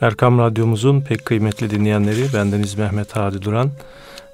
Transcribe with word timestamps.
Erkam 0.00 0.38
Radyomuzun 0.38 1.00
pek 1.00 1.24
kıymetli 1.24 1.70
dinleyenleri, 1.70 2.26
bendeniz 2.34 2.74
Mehmet 2.74 3.16
Hadi 3.16 3.42
Duran. 3.42 3.70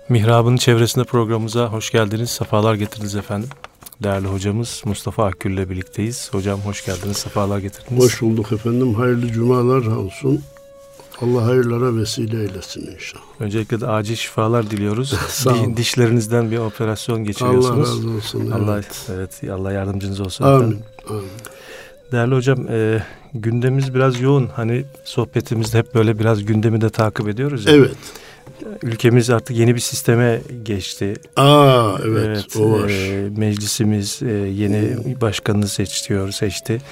Mihrab'ın 0.08 0.56
çevresinde 0.56 1.04
programımıza 1.04 1.66
hoş 1.66 1.90
geldiniz, 1.90 2.30
sefalar 2.30 2.74
getirdiniz 2.74 3.14
efendim. 3.16 3.48
Değerli 4.02 4.26
hocamız 4.26 4.82
Mustafa 4.84 5.24
Akgül 5.24 5.52
ile 5.52 5.70
birlikteyiz. 5.70 6.28
Hocam 6.32 6.60
hoş 6.60 6.84
geldiniz, 6.84 7.16
sefalar 7.16 7.58
getirdiniz. 7.58 8.04
Hoş 8.04 8.22
bulduk 8.22 8.52
efendim, 8.52 8.94
hayırlı 8.94 9.32
cumalar 9.32 9.86
olsun. 9.86 10.42
Allah 11.22 11.46
hayırlara 11.46 11.96
vesile 11.96 12.40
eylesin 12.42 12.90
inşallah. 12.94 13.24
Öncelikle 13.40 13.80
de 13.80 13.86
acil 13.86 14.16
şifalar 14.16 14.70
diliyoruz. 14.70 15.14
Sağ 15.28 15.50
olun. 15.54 15.76
Dişlerinizden 15.76 16.50
bir 16.50 16.58
operasyon 16.58 17.24
geçiriyorsunuz. 17.24 17.90
Allah 17.90 17.96
razı 17.96 18.10
olsun. 18.10 18.50
Allah, 18.50 18.74
evet. 18.74 19.08
evet 19.14 19.50
Allah 19.52 19.72
yardımcınız 19.72 20.20
olsun. 20.20 20.44
Amin. 20.44 20.56
Efendim. 20.58 20.82
Amin. 21.10 21.55
Değerli 22.12 22.34
hocam, 22.34 22.66
e, 22.70 23.02
gündemimiz 23.34 23.94
biraz 23.94 24.20
yoğun. 24.20 24.46
Hani 24.46 24.84
sohbetimizde 25.04 25.78
hep 25.78 25.94
böyle 25.94 26.18
biraz 26.18 26.44
gündemi 26.44 26.80
de 26.80 26.90
takip 26.90 27.28
ediyoruz. 27.28 27.66
Ya. 27.66 27.72
Evet. 27.72 27.96
Ülkemiz 28.82 29.30
artık 29.30 29.56
yeni 29.56 29.74
bir 29.74 29.80
sisteme 29.80 30.40
geçti. 30.62 31.14
Aa 31.36 31.96
evet, 32.04 32.26
evet 32.26 32.56
o 32.56 32.72
var. 32.72 32.88
E, 32.88 33.28
meclisimiz 33.36 34.22
e, 34.22 34.32
yeni 34.32 34.96
hmm. 34.96 35.20
başkanını 35.20 35.68
seçiyor, 35.68 36.30
seçti. 36.30 36.82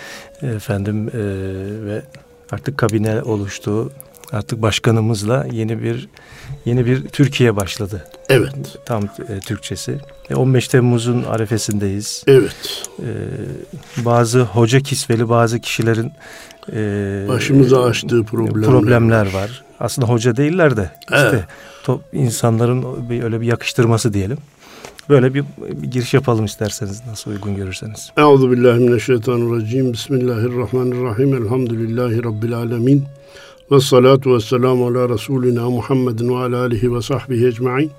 Efendim 0.43 1.09
e, 1.09 1.21
ve 1.87 2.03
artık 2.51 2.79
kabine 2.79 3.23
oluştu. 3.23 3.93
Artık 4.33 4.63
başkanımızla 4.63 5.47
yeni 5.53 5.83
bir 5.83 6.09
yeni 6.65 6.87
bir 6.87 7.03
Türkiye 7.03 7.57
başladı. 7.57 8.05
Evet. 8.29 8.55
Tam 8.85 9.05
e, 9.05 9.41
Türkçesi. 9.41 9.99
E, 10.31 10.35
15 10.35 10.69
Temmuz'un 10.69 11.23
arefesindeyiz. 11.23 12.25
Evet. 12.27 12.83
E, 12.99 13.11
bazı 14.05 14.41
hoca 14.41 14.81
kisveli 14.81 15.29
bazı 15.29 15.61
kişilerin 15.61 16.13
e, 16.73 17.25
başımıza 17.29 17.85
açtığı 17.85 18.25
problemler, 18.25 18.71
problemler 18.71 19.33
var. 19.33 19.65
Aslında 19.81 20.09
hoca 20.09 20.37
değiller 20.37 20.77
de 20.77 20.91
işte 21.03 21.29
evet. 21.33 21.45
top, 21.85 22.03
insanların 22.13 23.11
bir, 23.11 23.23
öyle 23.23 23.41
bir 23.41 23.47
yakıştırması 23.47 24.15
diyelim. 24.15 24.39
Böyle 25.09 25.35
bir, 25.35 25.45
bir 25.83 25.91
giriş 25.91 26.15
yapalım 26.15 26.45
isterseniz 26.45 27.03
nasıl 27.07 27.31
uygun 27.31 27.57
görürseniz. 27.57 28.11
Euzu 28.17 28.51
billahi 28.51 28.81
mineşşeytanirracim. 28.81 29.93
Bismillahirrahmanirrahim. 29.93 31.35
Elhamdülillahi 31.35 32.25
rabbil 32.25 32.55
alamin. 32.55 33.05
Ve 33.71 33.81
salatu 33.81 34.35
ve 34.35 34.41
selamu 34.41 34.87
ala 34.87 35.09
Resulina 35.09 35.71
Muhammedin 35.71 36.29
ve 36.29 36.37
ala 36.37 36.61
alihi 36.61 36.95
ve 36.95 37.03
sahbihi 37.03 37.47
ecma'in. 37.47 37.91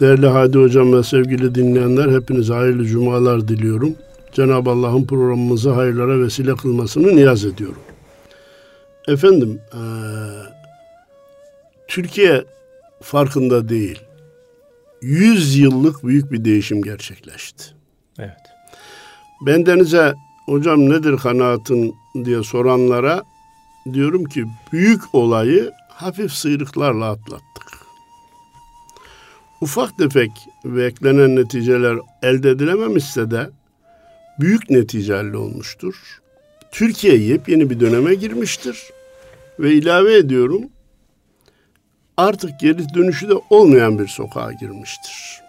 Değerli 0.00 0.26
Hadi 0.26 0.58
Hocam 0.58 0.92
ve 0.92 1.02
sevgili 1.02 1.54
dinleyenler 1.54 2.12
hepinize 2.12 2.54
hayırlı 2.54 2.84
cumalar 2.84 3.48
diliyorum. 3.48 3.94
Cenab-ı 4.32 4.70
Allah'ın 4.70 5.04
programımızı 5.04 5.70
hayırlara 5.70 6.20
vesile 6.20 6.54
kılmasını 6.54 7.16
niyaz 7.16 7.44
ediyorum. 7.44 7.82
Efendim, 9.08 9.60
ee, 9.72 9.78
Türkiye 11.88 12.44
farkında 13.02 13.68
değil. 13.68 14.00
100 15.02 15.58
yıllık 15.58 16.04
büyük 16.04 16.32
bir 16.32 16.44
değişim 16.44 16.82
gerçekleşti. 16.82 17.64
Evet. 18.18 18.36
Bendenize 19.46 20.14
hocam 20.46 20.90
nedir 20.90 21.16
kanaatın 21.16 21.94
diye 22.24 22.42
soranlara 22.42 23.22
diyorum 23.92 24.24
ki 24.24 24.46
büyük 24.72 25.14
olayı 25.14 25.72
hafif 25.88 26.32
sıyrıklarla 26.32 27.10
atlattık. 27.10 27.80
Ufak 29.60 29.98
tefek 29.98 30.30
beklenen 30.64 31.36
neticeler 31.36 31.98
elde 32.22 32.50
edilememişse 32.50 33.30
de 33.30 33.50
büyük 34.40 34.70
neticeli 34.70 35.36
olmuştur. 35.36 36.20
Türkiye 36.72 37.16
yepyeni 37.16 37.70
bir 37.70 37.80
döneme 37.80 38.14
girmiştir. 38.14 38.82
Ve 39.58 39.72
ilave 39.72 40.16
ediyorum 40.16 40.62
artık 42.16 42.60
geri 42.60 42.94
dönüşü 42.94 43.28
de 43.28 43.34
olmayan 43.50 43.98
bir 43.98 44.08
sokağa 44.08 44.52
girmiştir. 44.52 45.40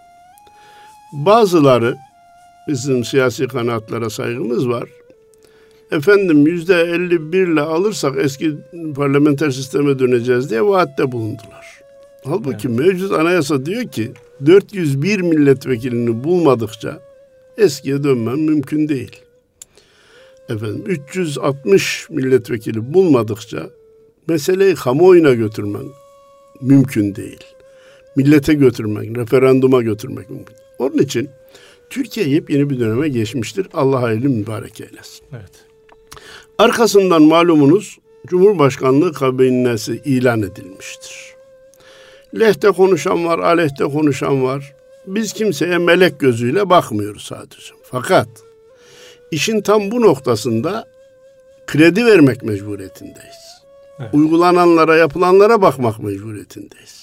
Bazıları 1.14 1.98
bizim 2.67 3.05
siyasi 3.05 3.48
kanatlara 3.48 4.10
saygımız 4.10 4.70
var 4.70 4.89
efendim 5.92 6.48
yüzde 6.48 6.82
51 6.82 7.48
ile 7.48 7.62
alırsak 7.62 8.16
eski 8.18 8.56
parlamenter 8.96 9.52
sisteme 9.52 10.00
döneceğiz 10.00 10.50
diye 10.50 10.66
vaatte 10.66 11.12
bulundular. 11.12 11.82
Halbuki 12.24 12.68
evet. 12.68 12.80
mevcut 12.80 13.12
anayasa 13.12 13.66
diyor 13.66 13.84
ki 13.84 14.12
401 14.46 15.22
milletvekilini 15.22 16.24
bulmadıkça 16.24 17.00
eskiye 17.58 18.04
dönmem 18.04 18.40
mümkün 18.40 18.88
değil. 18.88 19.22
Efendim 20.50 20.84
360 20.88 22.10
milletvekili 22.10 22.94
bulmadıkça 22.94 23.70
meseleyi 24.28 24.76
kamuoyuna 24.76 25.34
götürmen 25.34 25.86
mümkün 26.62 27.16
değil. 27.16 27.44
Millete 28.16 28.54
götürmek, 28.54 29.18
referanduma 29.18 29.82
götürmek 29.82 30.30
mümkün. 30.30 30.56
Onun 30.80 30.98
için 30.98 31.30
Türkiye 31.90 32.30
yepyeni 32.30 32.70
bir 32.70 32.80
döneme 32.80 33.10
geçmiştir. 33.10 33.68
Allah 33.73 34.02
hayırlı 34.02 34.30
mübarek 34.30 34.82
eylesin. 34.82 35.26
Evet. 35.32 35.70
Arkasından 36.58 37.22
malumunuz 37.22 37.98
Cumhurbaşkanlığı 38.28 39.14
kabinesi 39.14 40.02
ilan 40.06 40.42
edilmiştir. 40.42 41.36
Lehte 42.39 42.72
konuşan 42.72 43.26
var, 43.26 43.39
aleyhte 43.39 43.84
konuşan 43.84 44.44
var. 44.44 44.73
Biz 45.08 45.34
kimseye 45.34 45.78
melek 45.78 46.20
gözüyle 46.20 46.70
bakmıyoruz 46.70 47.23
sadece. 47.23 47.73
Fakat 47.84 48.28
işin 49.32 49.61
tam 49.61 49.92
bu 49.92 50.02
noktasında 50.02 50.88
kredi 51.67 52.06
vermek 52.06 52.44
mecburiyetindeyiz. 52.44 53.61
Evet. 54.00 54.14
Uygulananlara, 54.14 54.98
yapılanlara 54.98 55.61
bakmak 55.61 56.00
mecburiyetindeyiz. 56.00 57.01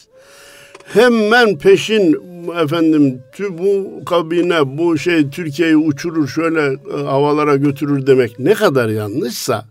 Hemen 0.93 1.59
peşin 1.59 2.17
efendim 2.63 3.23
bu 3.49 4.05
kabine 4.05 4.79
bu 4.79 4.99
şey 4.99 5.31
Türkiye'yi 5.31 5.77
uçurur 5.77 6.29
şöyle 6.29 6.61
e, 6.63 7.03
havalara 7.05 7.57
götürür 7.57 8.07
demek 8.07 8.39
ne 8.39 8.55
kadar 8.55 8.89
yanlışsa 8.89 9.65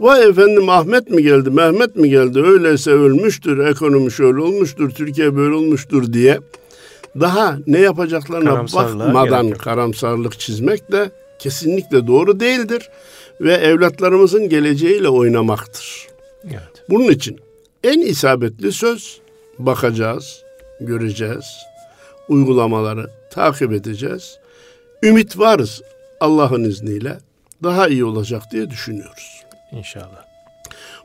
vay 0.00 0.28
efendim 0.28 0.68
Ahmet 0.68 1.10
mi 1.10 1.22
geldi 1.22 1.50
Mehmet 1.50 1.96
mi 1.96 2.10
geldi 2.10 2.42
öyleyse 2.42 2.90
ölmüştür 2.90 3.66
ekonomi 3.66 4.12
şöyle 4.12 4.40
olmuştur 4.40 4.90
Türkiye 4.90 5.36
böyle 5.36 5.54
olmuştur 5.54 6.12
diye 6.12 6.40
daha 7.20 7.58
ne 7.66 7.78
yapacaklarına 7.78 8.64
bakmadan 8.74 9.50
karamsarlık 9.50 10.38
çizmek 10.38 10.92
de 10.92 11.10
kesinlikle 11.38 12.06
doğru 12.06 12.40
değildir 12.40 12.88
ve 13.40 13.52
evlatlarımızın 13.54 14.48
geleceğiyle 14.48 15.08
oynamaktır. 15.08 16.06
Evet. 16.44 16.84
Bunun 16.90 17.08
için 17.08 17.38
en 17.84 18.00
isabetli 18.00 18.72
söz 18.72 19.21
bakacağız, 19.58 20.42
göreceğiz, 20.80 21.58
uygulamaları 22.28 23.10
takip 23.30 23.72
edeceğiz. 23.72 24.38
Ümit 25.02 25.38
varız 25.38 25.82
Allah'ın 26.20 26.64
izniyle 26.64 27.18
daha 27.62 27.88
iyi 27.88 28.04
olacak 28.04 28.42
diye 28.50 28.70
düşünüyoruz. 28.70 29.42
İnşallah. 29.72 30.24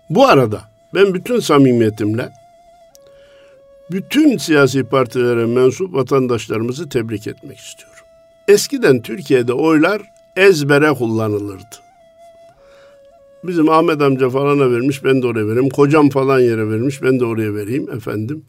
Bu 0.09 0.28
arada 0.28 0.62
ben 0.94 1.13
bütün 1.13 1.40
samimiyetimle 1.40 2.30
bütün 3.91 4.38
siyasi 4.38 4.84
partilere 4.84 5.46
mensup 5.46 5.94
vatandaşlarımızı 5.94 6.90
tebrik 6.90 7.28
etmek 7.28 7.58
istiyorum. 7.58 8.03
Eskiden 8.47 9.02
Türkiye'de 9.02 9.53
oylar 9.53 10.02
ezbere 10.35 10.94
kullanılırdı. 10.94 11.87
Bizim 13.44 13.70
Ahmet 13.70 14.02
amca 14.02 14.30
falana 14.30 14.72
vermiş 14.72 15.03
ben 15.03 15.22
de 15.22 15.28
oraya 15.28 15.48
vereyim. 15.48 15.70
Kocam 15.70 16.09
falan 16.09 16.40
yere 16.40 16.70
vermiş 16.70 17.03
ben 17.03 17.20
de 17.20 17.25
oraya 17.25 17.53
vereyim 17.56 17.90
efendim. 17.92 18.42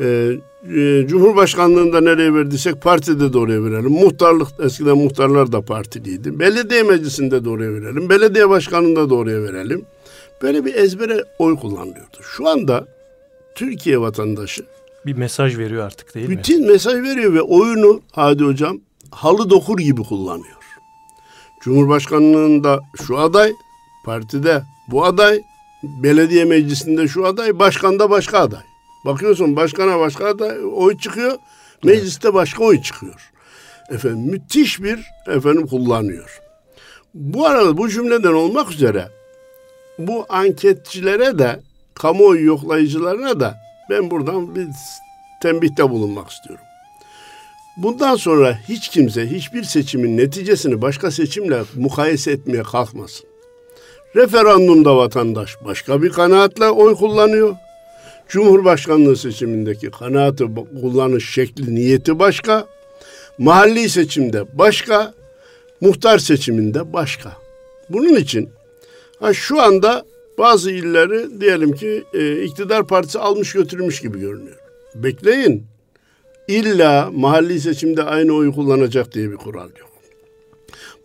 Ee, 0.00 0.32
e, 0.76 1.06
Cumhurbaşkanlığında 1.08 2.00
nereye 2.00 2.34
verdiysek 2.34 2.82
partide 2.82 3.32
de 3.32 3.38
oraya 3.38 3.64
verelim. 3.64 3.90
Muhtarlık 3.90 4.48
eskiden 4.64 4.98
muhtarlar 4.98 5.52
da 5.52 5.60
partiliydi. 5.60 6.38
Belediye 6.38 6.82
meclisinde 6.82 7.44
de 7.44 7.48
oraya 7.48 7.72
verelim. 7.72 8.08
Belediye 8.08 8.48
başkanında 8.48 9.10
da 9.10 9.14
oraya 9.14 9.42
verelim. 9.42 9.84
Böyle 10.42 10.64
bir 10.64 10.74
ezbere 10.74 11.24
oy 11.38 11.56
kullanılıyordu. 11.56 12.16
Şu 12.22 12.48
anda 12.48 12.86
Türkiye 13.54 14.00
vatandaşı 14.00 14.62
bir 15.06 15.16
mesaj 15.16 15.58
veriyor 15.58 15.86
artık 15.86 16.14
değil 16.14 16.28
bütün 16.28 16.36
mi? 16.36 16.38
Bütün 16.38 16.72
mesaj 16.72 16.94
veriyor 16.94 17.34
ve 17.34 17.42
oyunu 17.42 18.00
Hadi 18.12 18.44
Hocam 18.44 18.80
halı 19.10 19.50
dokur 19.50 19.78
gibi 19.78 20.02
kullanıyor. 20.02 20.58
Cumhurbaşkanlığında 21.60 22.80
şu 23.06 23.18
aday, 23.18 23.52
partide 24.08 24.62
bu 24.90 25.04
aday, 25.04 25.42
belediye 25.82 26.44
meclisinde 26.44 27.08
şu 27.08 27.26
aday, 27.26 27.58
başkanda 27.58 28.10
başka 28.10 28.38
aday. 28.38 28.62
Bakıyorsun 29.04 29.56
başkana 29.56 29.98
başka 29.98 30.38
da 30.38 30.54
oy 30.74 30.98
çıkıyor. 30.98 31.36
Mecliste 31.84 32.34
başka 32.34 32.64
oy 32.64 32.82
çıkıyor. 32.82 33.30
Efendim 33.90 34.18
müthiş 34.18 34.82
bir 34.82 35.00
efendim 35.26 35.66
kullanıyor. 35.66 36.40
Bu 37.14 37.46
arada 37.46 37.76
bu 37.76 37.88
cümleden 37.88 38.32
olmak 38.32 38.70
üzere 38.70 39.08
bu 39.98 40.26
anketçilere 40.28 41.38
de 41.38 41.60
kamuoyu 41.94 42.44
yoklayıcılarına 42.44 43.40
da 43.40 43.58
ben 43.90 44.10
buradan 44.10 44.54
bir 44.54 44.66
tembihte 45.42 45.90
bulunmak 45.90 46.30
istiyorum. 46.30 46.64
Bundan 47.76 48.16
sonra 48.16 48.58
hiç 48.68 48.88
kimse 48.88 49.30
hiçbir 49.30 49.62
seçimin 49.62 50.16
neticesini 50.16 50.82
başka 50.82 51.10
seçimle 51.10 51.62
mukayese 51.76 52.30
etmeye 52.30 52.62
kalkmasın. 52.62 53.27
Referandumda 54.16 54.96
vatandaş 54.96 55.56
başka 55.64 56.02
bir 56.02 56.10
kanaatle 56.10 56.68
oy 56.68 56.94
kullanıyor. 56.94 57.56
Cumhurbaşkanlığı 58.28 59.16
seçimindeki 59.16 59.90
kanaati 59.90 60.44
kullanış 60.80 61.30
şekli, 61.30 61.74
niyeti 61.74 62.18
başka. 62.18 62.66
Mahalli 63.38 63.88
seçimde 63.88 64.58
başka, 64.58 65.14
muhtar 65.80 66.18
seçiminde 66.18 66.92
başka. 66.92 67.32
Bunun 67.88 68.14
için 68.14 68.50
ha 69.20 69.34
şu 69.34 69.62
anda 69.62 70.04
bazı 70.38 70.70
illeri 70.70 71.40
diyelim 71.40 71.72
ki 71.72 72.04
e, 72.14 72.42
iktidar 72.42 72.86
partisi 72.86 73.18
almış 73.18 73.52
götürmüş 73.52 74.00
gibi 74.00 74.20
görünüyor. 74.20 74.58
Bekleyin. 74.94 75.66
İlla 76.48 77.10
mahalli 77.14 77.60
seçimde 77.60 78.02
aynı 78.02 78.32
oyu 78.32 78.54
kullanacak 78.54 79.14
diye 79.14 79.30
bir 79.30 79.36
kural 79.36 79.68
yok. 79.80 79.90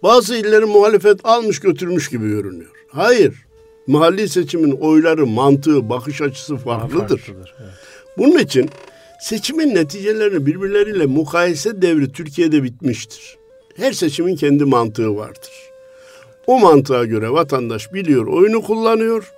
Bazı 0.03 0.35
illeri 0.35 0.65
muhalefet 0.65 1.19
almış 1.23 1.59
götürmüş 1.59 2.09
gibi 2.09 2.29
görünüyor. 2.29 2.82
Hayır. 2.94 3.45
Mahalli 3.88 4.30
seçimin 4.30 4.72
oyları, 4.72 5.28
mantığı, 5.28 5.90
bakış 5.90 6.22
açısı 6.22 6.57
farklıdır. 6.57 7.18
farklıdır 7.18 7.54
evet. 7.60 7.74
Bunun 8.18 8.40
için 8.40 8.69
seçimin 9.22 9.75
neticelerini 9.75 10.45
birbirleriyle 10.45 11.06
mukayese 11.06 11.81
devri 11.81 12.12
Türkiye'de 12.12 12.63
bitmiştir. 12.63 13.38
Her 13.75 13.94
seçimin 13.94 14.36
kendi 14.36 14.66
mantığı 14.66 15.16
vardır. 15.16 15.51
O 16.48 16.60
mantığa 16.60 17.06
göre 17.06 17.30
vatandaş 17.30 17.94
biliyor, 17.94 18.28
oyunu 18.28 18.62
kullanıyor. 18.62 19.31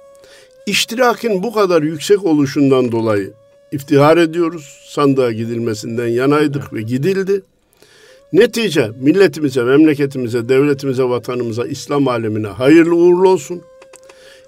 İştirakin 0.66 1.44
bu 1.44 1.54
kadar 1.54 1.81
yüksek 1.81 2.24
oluşundan 2.24 2.92
dolayı 2.92 3.34
iftihar 3.72 4.18
ediyoruz. 4.18 4.80
Sandığa 4.90 5.31
gidilmesinden 5.31 6.07
yanaydık 6.07 6.63
evet. 6.63 6.74
ve 6.74 6.81
gidildi. 6.81 7.42
Netice 8.35 8.91
milletimize, 9.01 9.63
memleketimize, 9.63 10.49
devletimize, 10.49 11.03
vatanımıza, 11.03 11.65
İslam 11.65 12.07
alemine 12.07 12.47
hayırlı 12.47 12.95
uğurlu 12.95 13.29
olsun. 13.29 13.61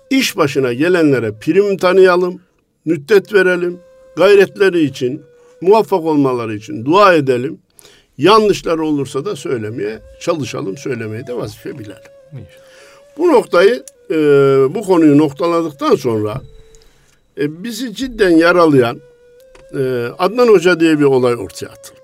İş 0.09 0.37
başına 0.37 0.73
gelenlere 0.73 1.31
prim 1.31 1.77
tanıyalım, 1.77 2.41
müddet 2.85 3.33
verelim, 3.33 3.79
gayretleri 4.17 4.83
için, 4.83 5.21
muvaffak 5.61 5.99
olmaları 6.05 6.55
için 6.55 6.85
dua 6.85 7.13
edelim. 7.13 7.59
Yanlışlar 8.17 8.77
olursa 8.77 9.25
da 9.25 9.35
söylemeye 9.35 9.99
çalışalım, 10.21 10.77
söylemeye 10.77 11.27
de 11.27 11.37
vazife 11.37 11.79
bilelim. 11.79 12.11
Bu 13.17 13.27
noktayı, 13.27 13.83
e, 14.11 14.15
bu 14.75 14.81
konuyu 14.81 15.17
noktaladıktan 15.17 15.95
sonra 15.95 16.41
e, 17.37 17.63
bizi 17.63 17.95
cidden 17.95 18.37
yaralayan 18.37 19.01
e, 19.73 20.07
Adnan 20.19 20.47
Hoca 20.47 20.79
diye 20.79 20.99
bir 20.99 21.05
olay 21.05 21.35
ortaya 21.35 21.67
atıldı. 21.67 21.96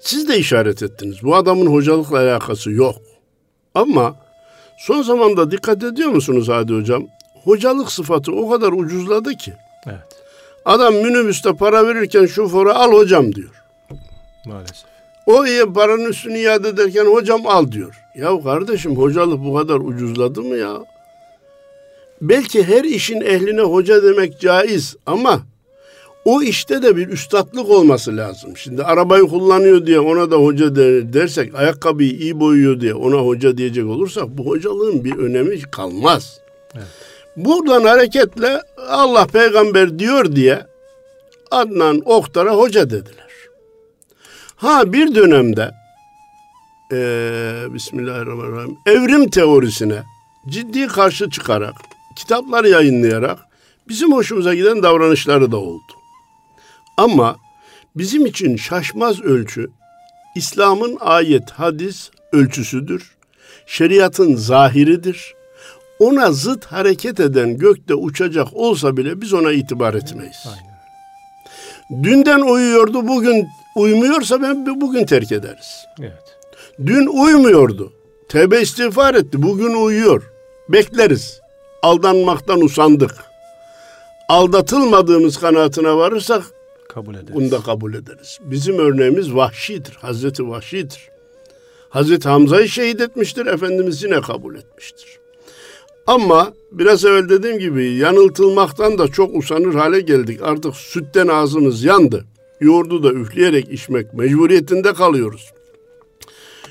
Siz 0.00 0.28
de 0.28 0.38
işaret 0.38 0.82
ettiniz. 0.82 1.16
Bu 1.22 1.36
adamın 1.36 1.66
hocalıkla 1.66 2.18
alakası 2.18 2.70
yok. 2.70 2.96
Ama 3.74 4.16
son 4.78 5.02
zamanda 5.02 5.50
dikkat 5.50 5.84
ediyor 5.84 6.10
musunuz 6.10 6.48
Hadi 6.48 6.74
Hocam? 6.74 7.06
Hocalık 7.44 7.92
sıfatı 7.92 8.32
o 8.32 8.50
kadar 8.50 8.72
ucuzladı 8.72 9.34
ki. 9.34 9.52
Evet. 9.86 10.18
Adam 10.64 10.94
minibüste 10.94 11.52
para 11.52 11.86
verirken 11.86 12.26
şoföre 12.26 12.72
al 12.72 12.92
hocam 12.92 13.34
diyor. 13.34 13.62
Maalesef. 14.46 14.84
O 15.26 15.46
iyi 15.46 15.72
paranın 15.72 16.04
üstünü 16.04 16.38
iade 16.38 16.68
ederken 16.68 17.04
hocam 17.04 17.46
al 17.46 17.72
diyor. 17.72 17.94
Ya 18.14 18.42
kardeşim 18.42 18.96
hocalık 18.96 19.44
bu 19.44 19.54
kadar 19.54 19.74
ucuzladı 19.74 20.42
mı 20.42 20.56
ya? 20.56 20.78
Belki 22.20 22.64
her 22.64 22.84
işin 22.84 23.20
ehline 23.20 23.60
hoca 23.62 24.02
demek 24.02 24.40
caiz 24.40 24.96
ama 25.06 25.40
o 26.24 26.42
işte 26.42 26.82
de 26.82 26.96
bir 26.96 27.08
üstatlık 27.08 27.70
olması 27.70 28.16
lazım. 28.16 28.56
Şimdi 28.56 28.82
arabayı 28.82 29.22
kullanıyor 29.22 29.86
diye 29.86 30.00
ona 30.00 30.30
da 30.30 30.36
hoca 30.36 30.76
dersek, 31.12 31.54
ayakkabıyı 31.54 32.10
iyi 32.10 32.40
boyuyor 32.40 32.80
diye 32.80 32.94
ona 32.94 33.16
hoca 33.16 33.58
diyecek 33.58 33.86
olursak 33.86 34.28
bu 34.28 34.46
hocalığın 34.46 35.04
bir 35.04 35.16
önemi 35.16 35.60
kalmaz. 35.60 36.40
Evet. 36.74 36.86
Buradan 37.36 37.84
hareketle 37.84 38.62
Allah 38.88 39.26
peygamber 39.26 39.98
diyor 39.98 40.36
diye 40.36 40.66
Adnan 41.50 42.02
Oktar'a 42.04 42.56
hoca 42.56 42.90
dediler. 42.90 43.28
Ha 44.56 44.92
bir 44.92 45.14
dönemde 45.14 45.70
ee, 46.92 47.64
Bismillahirrahmanirrahim 47.74 48.76
evrim 48.86 49.30
teorisine 49.30 50.02
ciddi 50.48 50.86
karşı 50.86 51.30
çıkarak 51.30 51.74
kitaplar 52.16 52.64
yayınlayarak 52.64 53.38
bizim 53.88 54.12
hoşumuza 54.12 54.54
giden 54.54 54.82
davranışları 54.82 55.52
da 55.52 55.56
oldu. 55.56 55.97
Ama 56.98 57.36
bizim 57.96 58.26
için 58.26 58.56
şaşmaz 58.56 59.20
ölçü 59.20 59.70
İslam'ın 60.36 60.96
ayet, 61.00 61.50
hadis 61.50 62.10
ölçüsüdür. 62.32 63.16
Şeriatın 63.66 64.36
zahiridir. 64.36 65.34
Ona 65.98 66.32
zıt 66.32 66.64
hareket 66.64 67.20
eden 67.20 67.58
gökte 67.58 67.94
uçacak 67.94 68.48
olsa 68.52 68.96
bile 68.96 69.20
biz 69.20 69.32
ona 69.32 69.52
itibar 69.52 69.94
etmeyiz. 69.94 70.46
Aynen. 70.46 72.04
Dünden 72.04 72.40
uyuyordu, 72.40 73.08
bugün 73.08 73.48
uymuyorsa 73.76 74.42
ben 74.42 74.80
bugün 74.80 75.06
terk 75.06 75.32
ederiz. 75.32 75.84
Evet. 76.00 76.38
Dün 76.86 77.06
uymuyordu. 77.06 77.92
Tevbe 78.28 78.60
istiğfar 78.60 79.14
etti. 79.14 79.42
Bugün 79.42 79.74
uyuyor. 79.74 80.22
Bekleriz. 80.68 81.40
Aldanmaktan 81.82 82.60
usandık. 82.60 83.14
Aldatılmadığımız 84.28 85.36
kanaatine 85.36 85.92
varırsak 85.92 86.42
kabul 86.98 87.14
ederiz. 87.14 87.34
Bunu 87.34 87.50
da 87.50 87.60
kabul 87.60 87.94
ederiz. 87.94 88.38
Bizim 88.42 88.78
örneğimiz 88.78 89.34
Vahşi'dir. 89.34 89.92
Hazreti 89.92 90.48
Vahşi'dir. 90.48 91.08
Hazreti 91.88 92.28
Hamza'yı 92.28 92.68
şehit 92.68 93.00
etmiştir. 93.00 93.46
Efendimiz 93.46 94.02
yine 94.02 94.20
kabul 94.20 94.56
etmiştir. 94.56 95.18
Ama 96.06 96.52
biraz 96.72 97.04
evvel 97.04 97.28
dediğim 97.28 97.58
gibi 97.58 97.90
yanıltılmaktan 97.90 98.98
da 98.98 99.08
çok 99.08 99.36
usanır 99.36 99.74
hale 99.74 100.00
geldik. 100.00 100.40
Artık 100.42 100.76
sütten 100.76 101.28
ağzımız 101.28 101.84
yandı. 101.84 102.24
Yoğurdu 102.60 103.02
da 103.02 103.12
üfleyerek 103.12 103.68
içmek 103.68 104.14
mecburiyetinde 104.14 104.92
kalıyoruz. 104.94 105.52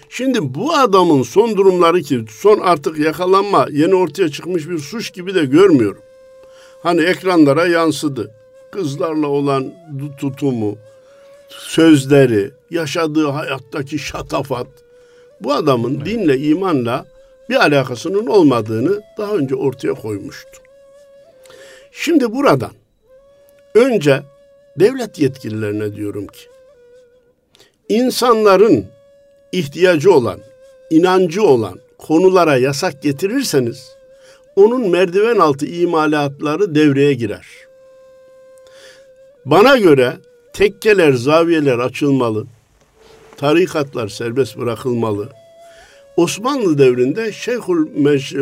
Şimdi 0.09 0.53
bu 0.53 0.73
adamın 0.73 1.23
son 1.23 1.57
durumları 1.57 2.01
ki 2.01 2.25
son 2.29 2.59
artık 2.59 2.99
yakalanma 2.99 3.67
yeni 3.71 3.95
ortaya 3.95 4.29
çıkmış 4.29 4.69
bir 4.69 4.77
suç 4.77 5.13
gibi 5.13 5.35
de 5.35 5.45
görmüyorum. 5.45 6.01
Hani 6.83 7.01
ekranlara 7.01 7.67
yansıdı 7.67 8.36
kızlarla 8.71 9.27
olan 9.27 9.73
tutumu, 10.19 10.77
sözleri, 11.49 12.51
yaşadığı 12.69 13.27
hayattaki 13.27 13.99
şatafat 13.99 14.67
bu 15.41 15.53
adamın 15.53 15.95
evet. 15.95 16.05
dinle, 16.05 16.37
imanla 16.37 17.05
bir 17.49 17.55
alakasının 17.55 18.27
olmadığını 18.27 19.01
daha 19.17 19.33
önce 19.33 19.55
ortaya 19.55 19.93
koymuştu. 19.93 20.61
Şimdi 21.91 22.31
buradan 22.31 22.71
önce 23.75 24.23
devlet 24.79 25.19
yetkililerine 25.19 25.95
diyorum 25.95 26.27
ki 26.27 26.39
insanların 27.89 28.85
ihtiyacı 29.51 30.13
olan, 30.13 30.39
inancı 30.89 31.43
olan 31.43 31.79
konulara 31.97 32.57
yasak 32.57 33.01
getirirseniz 33.03 33.97
onun 34.55 34.89
merdiven 34.89 35.37
altı 35.37 35.65
imalatları 35.65 36.75
devreye 36.75 37.13
girer. 37.13 37.66
Bana 39.51 39.77
göre 39.77 40.17
tekkeler, 40.53 41.13
zaviyeler 41.13 41.79
açılmalı. 41.79 42.45
Tarikatlar 43.37 44.07
serbest 44.07 44.57
bırakılmalı. 44.57 45.29
Osmanlı 46.17 46.77
devrinde 46.77 47.31
Şeyhül 47.31 47.87
Meş, 47.95 48.33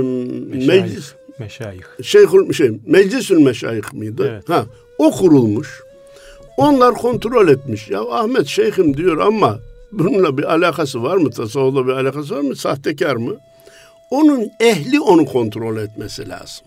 Meclis 0.67 1.13
Meşayih. 1.39 1.81
Şeyhül 2.03 2.53
şey, 2.53 2.71
Meclisül 2.85 3.39
Meşayih 3.39 3.93
miydi? 3.93 4.23
Evet. 4.29 4.49
Ha, 4.49 4.65
o 4.97 5.11
kurulmuş. 5.11 5.81
Onlar 6.57 6.93
kontrol 6.93 7.47
etmiş. 7.47 7.89
Ya 7.89 8.01
Ahmet 8.01 8.47
şeyhim 8.47 8.97
diyor 8.97 9.17
ama 9.17 9.59
bununla 9.91 10.37
bir 10.37 10.43
alakası 10.43 11.03
var 11.03 11.17
mı? 11.17 11.31
Tasavvufla 11.31 11.87
bir 11.87 11.91
alakası 11.91 12.35
var 12.35 12.41
mı? 12.41 12.55
Sahtekar 12.55 13.15
mı? 13.15 13.35
Onun 14.09 14.49
ehli 14.59 14.99
onu 14.99 15.25
kontrol 15.25 15.77
etmesi 15.77 16.29
lazım. 16.29 16.65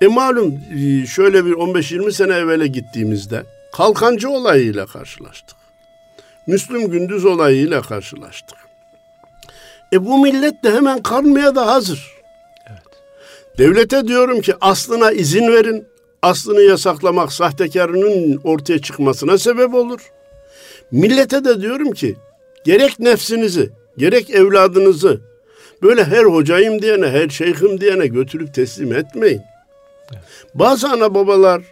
E 0.00 0.06
malum 0.06 0.60
e, 0.74 1.06
şöyle 1.06 1.44
bir 1.44 1.52
15-20 1.52 2.12
sene 2.12 2.34
evvele 2.34 2.66
gittiğimizde 2.66 3.42
kalkancı 3.72 4.30
olayıyla 4.30 4.86
karşılaştık. 4.86 5.56
Müslüm 6.46 6.90
Gündüz 6.90 7.24
olayıyla 7.24 7.82
karşılaştık. 7.82 8.58
E 9.92 10.06
bu 10.06 10.18
millet 10.18 10.64
de 10.64 10.72
hemen 10.72 11.02
karmaya 11.02 11.54
da 11.54 11.66
hazır. 11.66 12.12
Evet. 12.66 12.82
Devlete 13.58 14.08
diyorum 14.08 14.40
ki 14.40 14.54
aslına 14.60 15.12
izin 15.12 15.52
verin. 15.52 15.86
Aslını 16.22 16.60
yasaklamak 16.60 17.32
sahtekarının 17.32 18.40
ortaya 18.44 18.78
çıkmasına 18.78 19.38
sebep 19.38 19.74
olur. 19.74 20.00
Millete 20.90 21.44
de 21.44 21.60
diyorum 21.60 21.92
ki 21.92 22.16
gerek 22.64 22.98
nefsinizi, 22.98 23.70
gerek 23.98 24.30
evladınızı 24.30 25.20
böyle 25.82 26.04
her 26.04 26.24
hocayım 26.24 26.82
diyene, 26.82 27.06
her 27.08 27.28
şeyhim 27.28 27.80
diyene 27.80 28.06
götürüp 28.06 28.54
teslim 28.54 28.92
etmeyin. 28.92 29.42
Bazı 30.54 30.88
ana 30.88 31.14
babalar 31.14 31.62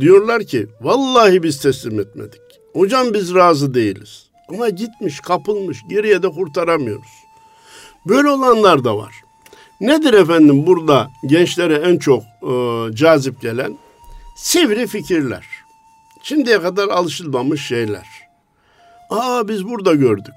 diyorlar 0.00 0.44
ki 0.44 0.66
vallahi 0.80 1.42
biz 1.42 1.60
teslim 1.60 2.00
etmedik. 2.00 2.40
Hocam 2.72 3.14
biz 3.14 3.34
razı 3.34 3.74
değiliz. 3.74 4.26
Ama 4.48 4.68
gitmiş 4.68 5.20
kapılmış 5.20 5.78
geriye 5.88 6.22
de 6.22 6.28
kurtaramıyoruz. 6.28 7.10
Böyle 8.06 8.28
olanlar 8.28 8.84
da 8.84 8.96
var. 8.96 9.14
Nedir 9.80 10.12
efendim 10.12 10.66
burada 10.66 11.08
gençlere 11.26 11.74
en 11.74 11.98
çok 11.98 12.22
e, 12.22 12.54
cazip 12.94 13.40
gelen? 13.40 13.78
Sivri 14.36 14.86
fikirler. 14.86 15.46
Şimdiye 16.22 16.62
kadar 16.62 16.88
alışılmamış 16.88 17.66
şeyler. 17.66 18.06
Aa 19.10 19.48
biz 19.48 19.64
burada 19.64 19.94
gördük. 19.94 20.34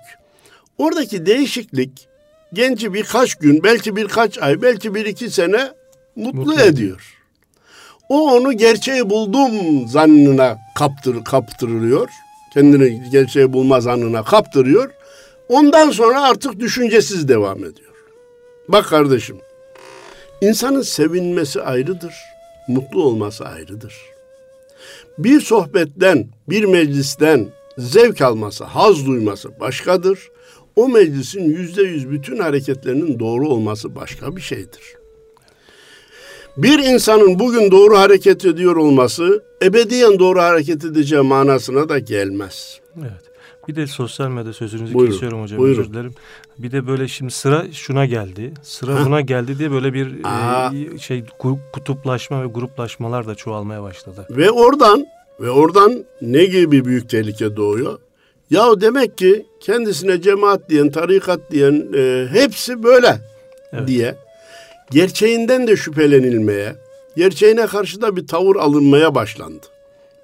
Oradaki 0.78 1.26
değişiklik 1.26 2.08
genci 2.54 2.94
birkaç 2.94 3.36
gün, 3.36 3.64
belki 3.64 3.96
birkaç 3.96 4.38
ay, 4.38 4.62
belki 4.62 4.96
bir 4.96 5.06
iki 5.06 5.30
sene 5.30 5.72
mutlu, 6.16 6.40
mutlu 6.40 6.62
ediyor. 6.62 7.15
O 8.10 8.32
onu 8.32 8.54
gerçeği 8.54 9.10
buldum 9.10 9.88
zannına 9.88 10.58
kaptır, 10.76 11.24
kaptırılıyor. 11.24 12.10
Kendini 12.54 13.10
gerçeği 13.10 13.54
bulma 13.54 13.82
zannına 13.82 14.24
kaptırıyor. 14.24 14.92
Ondan 15.50 15.92
sonra 15.92 16.22
artık 16.22 16.60
düşüncesiz 16.60 17.28
devam 17.28 17.58
ediyor. 17.58 17.96
Bak 18.68 18.86
kardeşim, 18.86 19.38
insanın 20.42 20.82
sevinmesi 20.82 21.62
ayrıdır, 21.62 22.14
mutlu 22.68 23.04
olması 23.04 23.46
ayrıdır. 23.46 23.96
Bir 25.18 25.42
sohbetten, 25.42 26.28
bir 26.50 26.64
meclisten 26.64 27.48
zevk 27.78 28.22
alması, 28.22 28.64
haz 28.64 29.06
duyması 29.06 29.60
başkadır. 29.60 30.20
O 30.76 30.90
meclisin 30.90 31.44
yüzde 31.44 31.82
yüz 31.82 32.10
bütün 32.12 32.40
hareketlerinin 32.40 33.20
doğru 33.20 33.50
olması 33.50 33.96
başka 33.96 34.36
bir 34.36 34.42
şeydir. 34.42 35.05
Bir 36.58 36.80
insanın 36.80 37.40
bugün 37.40 37.72
doğru 37.72 37.98
hareket 37.98 38.46
ediyor 38.46 38.76
olması 38.76 39.44
ebediyen 39.64 40.20
doğru 40.20 40.42
hareket 40.42 40.86
edeceği 40.86 41.22
manasına 41.22 41.90
da 41.90 42.00
gelmez. 42.00 42.80
Evet. 43.00 43.12
Bir 43.68 43.76
de 43.76 43.88
sosyal 43.88 44.30
medya 44.30 44.54
sözünüzü 44.54 44.94
buyurun, 44.94 45.12
kesiyorum 45.12 45.42
hocam 45.42 45.60
buyurun. 45.60 45.82
özür 45.82 45.94
dilerim. 45.94 46.14
Bir 46.58 46.72
de 46.72 46.88
böyle 46.88 47.08
şimdi 47.08 47.32
sıra 47.32 47.66
şuna 47.74 48.06
geldi, 48.06 48.54
sıra 48.64 49.00
Heh. 49.00 49.06
buna 49.06 49.22
geldi 49.22 49.60
diye 49.60 49.72
böyle 49.72 49.94
bir 49.94 50.08
e, 50.94 51.00
şey 51.00 51.24
kutuplaşma 51.74 52.44
ve 52.44 52.48
gruplaşmalar 52.48 53.28
da 53.28 53.36
çoğalmaya 53.36 53.84
başladı. 53.84 54.28
Ve 54.30 54.52
oradan 54.52 55.06
ve 55.40 55.50
oradan 55.50 56.06
ne 56.22 56.46
gibi 56.46 56.86
büyük 56.86 57.10
tehlike 57.10 57.56
doğuyor? 57.56 58.00
Ya 58.50 58.82
demek 58.82 59.18
ki 59.18 59.46
kendisine 59.60 60.22
cemaat 60.22 60.70
diyen, 60.70 60.92
tarikat 60.92 61.52
diyen 61.52 61.88
e, 61.96 62.28
hepsi 62.32 62.84
böyle 62.84 63.22
evet. 63.74 63.88
diye 63.88 64.16
gerçeğinden 64.92 65.68
de 65.68 65.78
şüphelenilmeye, 65.78 66.76
gerçeğine 67.16 67.68
karşı 67.68 68.02
da 68.02 68.16
bir 68.16 68.28
tavır 68.28 68.56
alınmaya 68.56 69.16
başlandı. 69.16 69.66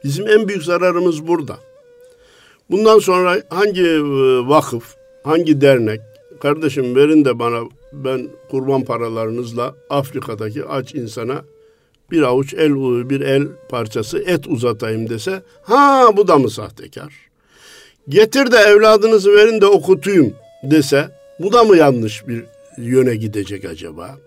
Bizim 0.03 0.27
en 0.27 0.48
büyük 0.48 0.63
zararımız 0.63 1.27
burada. 1.27 1.58
Bundan 2.70 3.00
sonra 3.00 3.41
hangi 3.50 3.82
e, 3.82 4.01
vakıf, 4.48 4.96
hangi 5.24 5.62
dernek, 5.62 6.01
kardeşim 6.41 6.96
verin 6.96 7.25
de 7.25 7.39
bana 7.39 7.62
ben 7.94 8.27
kurban 8.51 8.84
paralarınızla 8.84 9.75
Afrika'daki 9.89 10.65
aç 10.65 10.96
insana 10.96 11.41
bir 12.12 12.22
avuç 12.22 12.53
el 12.53 12.75
bir 13.10 13.22
el 13.22 13.48
parçası 13.70 14.20
et 14.20 14.48
uzatayım 14.48 15.10
dese 15.10 15.41
ha 15.63 16.10
bu 16.18 16.27
da 16.27 16.38
mı 16.38 16.50
sahtekar? 16.50 17.13
Getir 18.10 18.51
de 18.51 18.58
evladınızı 18.58 19.32
verin 19.32 19.62
de 19.62 19.65
okutayım 19.65 20.34
dese 20.63 21.10
bu 21.39 21.53
da 21.53 21.63
mı 21.63 21.77
yanlış 21.77 22.27
bir 22.27 22.44
yöne 22.77 23.15
gidecek 23.15 23.65
acaba? 23.65 24.18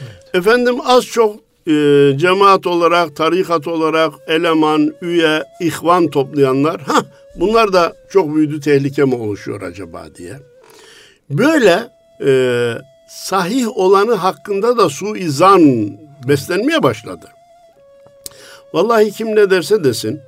Evet. 0.00 0.34
Efendim 0.34 0.76
az 0.84 1.04
çok 1.04 1.36
e, 1.66 2.12
cemaat 2.16 2.66
olarak, 2.66 3.16
tarikat 3.16 3.66
olarak 3.66 4.12
eleman, 4.26 4.94
üye, 5.02 5.42
ihvan 5.60 6.08
toplayanlar 6.08 6.80
ha 6.80 7.02
bunlar 7.36 7.72
da 7.72 7.96
çok 8.10 8.34
büyüdü 8.34 8.60
tehlike 8.60 9.04
mi 9.04 9.14
oluşuyor 9.14 9.62
acaba 9.62 10.06
diye. 10.16 10.38
Böyle 11.30 11.88
e, 12.26 12.72
sahih 13.08 13.76
olanı 13.78 14.14
hakkında 14.14 14.78
da 14.78 14.88
suizan 14.88 15.90
beslenmeye 16.28 16.82
başladı. 16.82 17.26
Vallahi 18.74 19.12
kim 19.12 19.36
ne 19.36 19.50
derse 19.50 19.84
desin, 19.84 20.20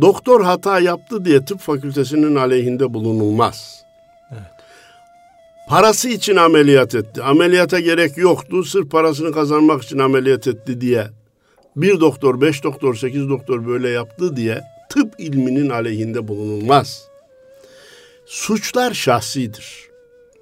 doktor 0.00 0.44
hata 0.44 0.80
yaptı 0.80 1.24
diye 1.24 1.44
tıp 1.44 1.60
fakültesinin 1.60 2.36
aleyhinde 2.36 2.94
bulunulmaz. 2.94 3.83
Parası 5.68 6.08
için 6.08 6.36
ameliyat 6.36 6.94
etti. 6.94 7.22
Ameliyata 7.22 7.80
gerek 7.80 8.18
yoktu. 8.18 8.64
Sırf 8.64 8.90
parasını 8.90 9.32
kazanmak 9.32 9.82
için 9.82 9.98
ameliyat 9.98 10.46
etti 10.46 10.80
diye. 10.80 11.06
Bir 11.76 12.00
doktor, 12.00 12.40
beş 12.40 12.64
doktor, 12.64 12.94
sekiz 12.94 13.28
doktor 13.28 13.66
böyle 13.66 13.88
yaptı 13.88 14.36
diye 14.36 14.60
tıp 14.90 15.14
ilminin 15.18 15.70
aleyhinde 15.70 16.28
bulunulmaz. 16.28 17.08
Suçlar 18.26 18.94
şahsidir. 18.94 19.88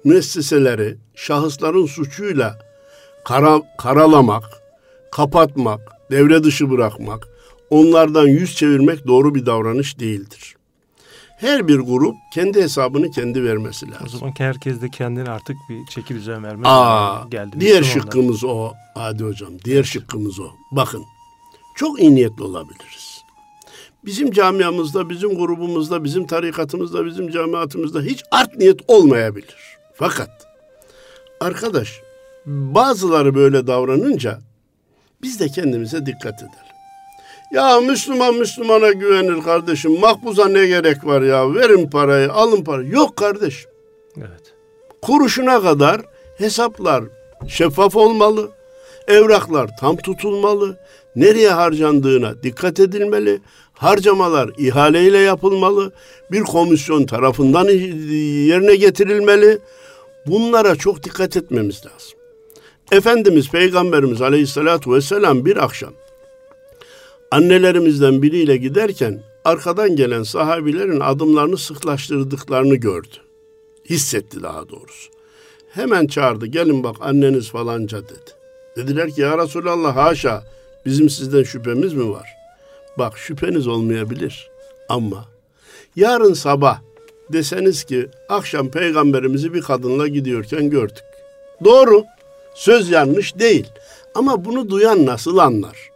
Müesseseleri 0.03 0.97
şahısların 1.15 1.85
suçuyla 1.85 2.59
kara, 3.25 3.61
karalamak, 3.77 4.43
kapatmak, 5.11 5.79
devre 6.11 6.43
dışı 6.43 6.71
bırakmak, 6.71 7.27
onlardan 7.69 8.27
yüz 8.27 8.55
çevirmek 8.55 9.07
doğru 9.07 9.35
bir 9.35 9.45
davranış 9.45 9.99
değildir 9.99 10.55
her 11.43 11.67
bir 11.67 11.79
grup 11.79 12.15
kendi 12.33 12.61
hesabını 12.61 13.11
kendi 13.11 13.43
vermesi 13.43 13.91
lazım. 13.91 14.05
O 14.05 14.09
zaman 14.17 14.33
herkes 14.37 14.81
de 14.81 14.89
kendine 14.89 15.29
artık 15.29 15.57
bir 15.69 15.85
çeki 15.85 16.15
düzen 16.15 16.43
vermeli. 16.43 16.67
Aa, 16.67 17.25
geldi. 17.29 17.55
Diğer 17.59 17.83
şıkkımız 17.83 18.43
o 18.43 18.71
Adi 18.95 19.23
Hocam. 19.23 19.59
Diğer 19.65 19.83
şıkkımız 19.83 20.39
o. 20.39 20.47
Bakın 20.71 21.03
çok 21.75 21.99
iyi 21.99 22.15
niyetli 22.15 22.43
olabiliriz. 22.43 23.23
Bizim 24.05 24.31
camiamızda, 24.31 25.09
bizim 25.09 25.37
grubumuzda, 25.37 26.03
bizim 26.03 26.27
tarikatımızda, 26.27 27.05
bizim 27.05 27.31
camiatımızda 27.31 28.01
hiç 28.01 28.23
art 28.31 28.57
niyet 28.57 28.79
olmayabilir. 28.87 29.55
Fakat 29.95 30.47
arkadaş 31.39 32.01
bazıları 32.45 33.35
böyle 33.35 33.67
davranınca 33.67 34.39
biz 35.21 35.39
de 35.39 35.47
kendimize 35.47 36.05
dikkat 36.05 36.39
edelim. 36.39 36.72
Ya 37.53 37.81
Müslüman 37.81 38.35
Müslümana 38.35 38.91
güvenir 38.91 39.41
kardeşim. 39.41 39.99
Makbuza 39.99 40.47
ne 40.47 40.67
gerek 40.67 41.05
var 41.05 41.21
ya? 41.21 41.53
Verin 41.55 41.89
parayı, 41.89 42.31
alın 42.31 42.63
parayı. 42.63 42.89
Yok 42.91 43.15
kardeşim. 43.15 43.71
Evet. 44.17 44.53
Kuruşuna 45.01 45.61
kadar 45.61 46.01
hesaplar 46.37 47.03
şeffaf 47.47 47.95
olmalı. 47.95 48.51
Evraklar 49.07 49.69
tam 49.79 49.97
tutulmalı. 49.97 50.77
Nereye 51.15 51.49
harcandığına 51.49 52.43
dikkat 52.43 52.79
edilmeli. 52.79 53.41
Harcamalar 53.73 54.49
ihaleyle 54.57 55.17
yapılmalı. 55.17 55.91
Bir 56.31 56.41
komisyon 56.41 57.05
tarafından 57.05 57.65
yerine 58.47 58.75
getirilmeli. 58.75 59.59
Bunlara 60.25 60.75
çok 60.75 61.03
dikkat 61.03 61.37
etmemiz 61.37 61.75
lazım. 61.85 62.19
Efendimiz 62.91 63.49
Peygamberimiz 63.49 64.21
Aleyhisselatü 64.21 64.91
Vesselam 64.91 65.45
bir 65.45 65.63
akşam 65.63 65.93
annelerimizden 67.33 68.21
biriyle 68.21 68.57
giderken 68.57 69.23
arkadan 69.45 69.95
gelen 69.95 70.23
sahabilerin 70.23 70.99
adımlarını 70.99 71.57
sıklaştırdıklarını 71.57 72.75
gördü. 72.75 73.15
Hissetti 73.89 74.43
daha 74.43 74.69
doğrusu. 74.69 75.11
Hemen 75.69 76.07
çağırdı 76.07 76.45
gelin 76.45 76.83
bak 76.83 76.95
anneniz 76.99 77.49
falanca 77.49 78.03
dedi. 78.03 78.31
Dediler 78.75 79.11
ki 79.11 79.21
ya 79.21 79.37
Resulallah 79.37 79.95
haşa 79.95 80.43
bizim 80.85 81.09
sizden 81.09 81.43
şüphemiz 81.43 81.93
mi 81.93 82.09
var? 82.09 82.29
Bak 82.97 83.17
şüpheniz 83.17 83.67
olmayabilir 83.67 84.49
ama 84.89 85.25
yarın 85.95 86.33
sabah 86.33 86.81
deseniz 87.29 87.83
ki 87.83 88.07
akşam 88.29 88.71
peygamberimizi 88.71 89.53
bir 89.53 89.61
kadınla 89.61 90.07
gidiyorken 90.07 90.69
gördük. 90.69 91.03
Doğru 91.63 92.03
söz 92.55 92.89
yanlış 92.89 93.39
değil 93.39 93.67
ama 94.15 94.45
bunu 94.45 94.69
duyan 94.69 95.05
nasıl 95.05 95.37
anlar? 95.37 95.92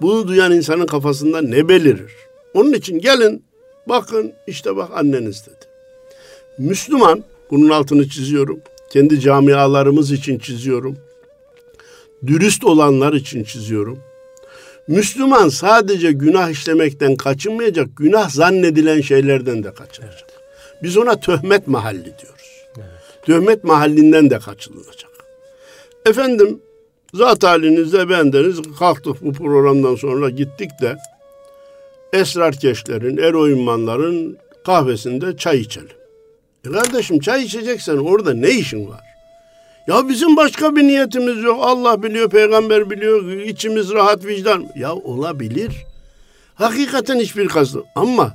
Bunu 0.00 0.28
duyan 0.28 0.52
insanın 0.52 0.86
kafasında 0.86 1.42
ne 1.42 1.68
belirir? 1.68 2.12
Onun 2.54 2.72
için 2.72 2.98
gelin 2.98 3.44
bakın 3.86 4.32
işte 4.46 4.76
bak 4.76 4.90
anneniz 4.94 5.46
dedi. 5.46 5.66
Müslüman 6.58 7.24
bunun 7.50 7.70
altını 7.70 8.08
çiziyorum. 8.08 8.60
Kendi 8.90 9.20
camialarımız 9.20 10.12
için 10.12 10.38
çiziyorum. 10.38 10.96
Dürüst 12.26 12.64
olanlar 12.64 13.12
için 13.12 13.44
çiziyorum. 13.44 13.98
Müslüman 14.88 15.48
sadece 15.48 16.12
günah 16.12 16.50
işlemekten 16.50 17.16
kaçınmayacak, 17.16 17.88
günah 17.96 18.30
zannedilen 18.30 19.00
şeylerden 19.00 19.64
de 19.64 19.74
kaçınacak. 19.74 20.24
Evet. 20.28 20.82
Biz 20.82 20.96
ona 20.96 21.20
töhmet 21.20 21.68
mahalli 21.68 22.04
diyoruz. 22.04 22.66
Evet. 22.76 22.86
Töhmet 23.22 23.64
mahallinden 23.64 24.30
de 24.30 24.38
kaçınılacak. 24.38 25.10
Efendim 26.06 26.60
Zat 27.14 27.44
halinizde 27.44 28.08
bendeniz 28.08 28.58
kalktık 28.78 29.24
bu 29.24 29.32
programdan 29.32 29.94
sonra 29.94 30.30
gittik 30.30 30.70
de 30.82 30.96
esrarkeşlerin, 32.12 33.16
eroinmanların 33.16 34.38
kahvesinde 34.66 35.36
çay 35.36 35.58
içelim. 35.60 35.96
E 36.66 36.70
kardeşim 36.70 37.20
çay 37.20 37.44
içeceksen 37.44 37.96
orada 37.96 38.34
ne 38.34 38.50
işin 38.50 38.88
var? 38.88 39.00
Ya 39.86 40.08
bizim 40.08 40.36
başka 40.36 40.76
bir 40.76 40.82
niyetimiz 40.82 41.42
yok. 41.44 41.58
Allah 41.62 42.02
biliyor, 42.02 42.30
peygamber 42.30 42.90
biliyor, 42.90 43.32
içimiz 43.32 43.90
rahat 43.92 44.24
vicdan. 44.24 44.66
Ya 44.76 44.94
olabilir. 44.94 45.72
Hakikaten 46.54 47.18
hiçbir 47.18 47.48
kastı. 47.48 47.82
Ama 47.94 48.32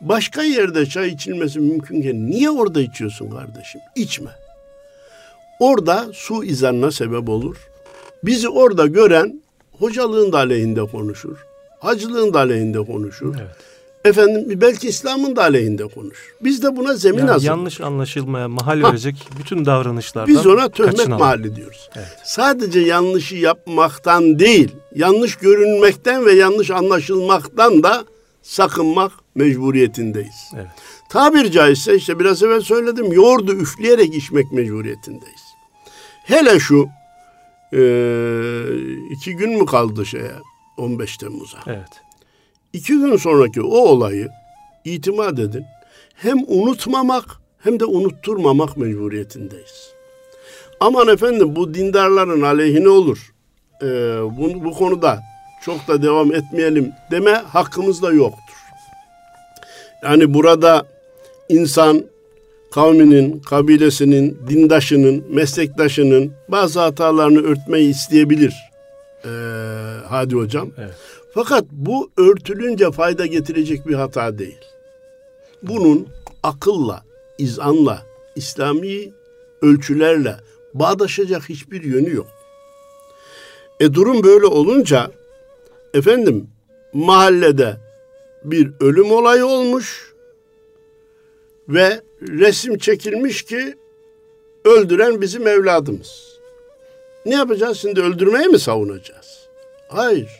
başka 0.00 0.42
yerde 0.42 0.86
çay 0.86 1.08
içilmesi 1.08 1.60
mümkünken 1.60 2.30
niye 2.30 2.50
orada 2.50 2.80
içiyorsun 2.80 3.30
kardeşim? 3.30 3.80
İçme. 3.96 4.30
orada 5.60 6.06
su 6.12 6.44
izanına 6.44 6.90
sebep 6.90 7.28
olur. 7.28 7.56
Bizi 8.24 8.48
orada 8.48 8.86
gören 8.86 9.42
hocalığın 9.72 10.32
da 10.32 10.38
aleyhinde 10.38 10.84
konuşur. 10.84 11.36
Hacılığın 11.80 12.34
da 12.34 12.38
aleyhinde 12.38 12.84
konuşur. 12.84 13.34
Evet. 13.40 13.56
Efendim 14.04 14.60
belki 14.60 14.88
İslam'ın 14.88 15.36
da 15.36 15.42
aleyhinde 15.42 15.84
konuşur. 15.86 16.34
Biz 16.44 16.62
de 16.62 16.76
buna 16.76 16.94
zemin 16.94 17.18
yani 17.18 17.30
hazırlıyoruz. 17.30 17.58
Yanlış 17.58 17.80
anlaşılmaya 17.80 18.48
mahal 18.48 18.82
verecek 18.82 19.28
bütün 19.38 19.64
davranışlardan 19.64 20.34
Biz 20.34 20.46
ona 20.46 20.68
töhmet 20.68 21.08
mahalli 21.08 21.56
diyoruz. 21.56 21.90
Evet. 21.96 22.18
Sadece 22.24 22.80
yanlışı 22.80 23.36
yapmaktan 23.36 24.38
değil, 24.38 24.70
yanlış 24.94 25.36
görünmekten 25.36 26.26
ve 26.26 26.32
yanlış 26.32 26.70
anlaşılmaktan 26.70 27.82
da 27.82 28.04
sakınmak 28.42 29.12
mecburiyetindeyiz. 29.34 30.50
Evet. 30.54 30.66
Tabir 31.10 31.50
caizse 31.50 31.96
işte 31.96 32.18
biraz 32.18 32.42
evvel 32.42 32.60
söyledim 32.60 33.12
yoğurdu 33.12 33.52
üfleyerek 33.52 34.14
içmek 34.14 34.52
mecburiyetindeyiz. 34.52 35.42
Hele 36.24 36.60
şu 36.60 36.88
iki 39.10 39.36
gün 39.36 39.58
mü 39.58 39.66
kaldı 39.66 40.06
şeye 40.06 40.32
15 40.76 41.16
Temmuz'a? 41.16 41.58
Evet. 41.66 42.02
İki 42.72 42.92
gün 42.92 43.16
sonraki 43.16 43.62
o 43.62 43.76
olayı 43.76 44.28
itimat 44.84 45.38
edin. 45.38 45.64
Hem 46.14 46.38
unutmamak 46.46 47.24
hem 47.58 47.80
de 47.80 47.84
unutturmamak 47.84 48.76
mecburiyetindeyiz. 48.76 49.92
Aman 50.80 51.08
efendim 51.08 51.56
bu 51.56 51.74
dindarların 51.74 52.42
aleyhine 52.42 52.88
olur. 52.88 53.32
Ee, 53.82 53.86
bu, 54.22 54.64
bu 54.64 54.74
konuda 54.74 55.22
çok 55.64 55.88
da 55.88 56.02
devam 56.02 56.34
etmeyelim 56.34 56.92
deme 57.10 57.32
hakkımız 57.32 58.02
da 58.02 58.12
yoktur. 58.12 58.54
Yani 60.02 60.34
burada 60.34 60.86
insan 61.48 62.04
kavminin, 62.70 63.40
kabilesinin, 63.40 64.38
dindaşının, 64.48 65.24
meslektaşının 65.30 66.32
bazı 66.48 66.80
hatalarını 66.80 67.42
örtmeyi 67.42 67.90
isteyebilir. 67.90 68.54
Ee, 69.24 69.28
hadi 70.08 70.34
hocam. 70.34 70.70
Evet. 70.78 70.94
Fakat 71.34 71.64
bu 71.72 72.10
örtülünce 72.16 72.90
fayda 72.90 73.26
getirecek 73.26 73.88
bir 73.88 73.94
hata 73.94 74.38
değil. 74.38 74.58
Bunun 75.62 76.08
akılla, 76.42 77.04
izanla, 77.38 78.02
İslami 78.36 79.12
ölçülerle 79.62 80.36
bağdaşacak 80.74 81.48
hiçbir 81.48 81.82
yönü 81.82 82.14
yok. 82.14 82.28
E 83.80 83.94
durum 83.94 84.22
böyle 84.22 84.46
olunca 84.46 85.10
efendim 85.94 86.46
mahallede 86.92 87.76
bir 88.44 88.70
ölüm 88.80 89.12
olayı 89.12 89.46
olmuş 89.46 90.07
ve 91.68 92.00
resim 92.22 92.78
çekilmiş 92.78 93.42
ki 93.42 93.74
öldüren 94.64 95.20
bizim 95.20 95.46
evladımız. 95.46 96.38
Ne 97.26 97.34
yapacağız 97.34 97.78
şimdi 97.78 98.00
öldürmeyi 98.00 98.48
mi 98.48 98.58
savunacağız? 98.58 99.48
Hayır. 99.88 100.30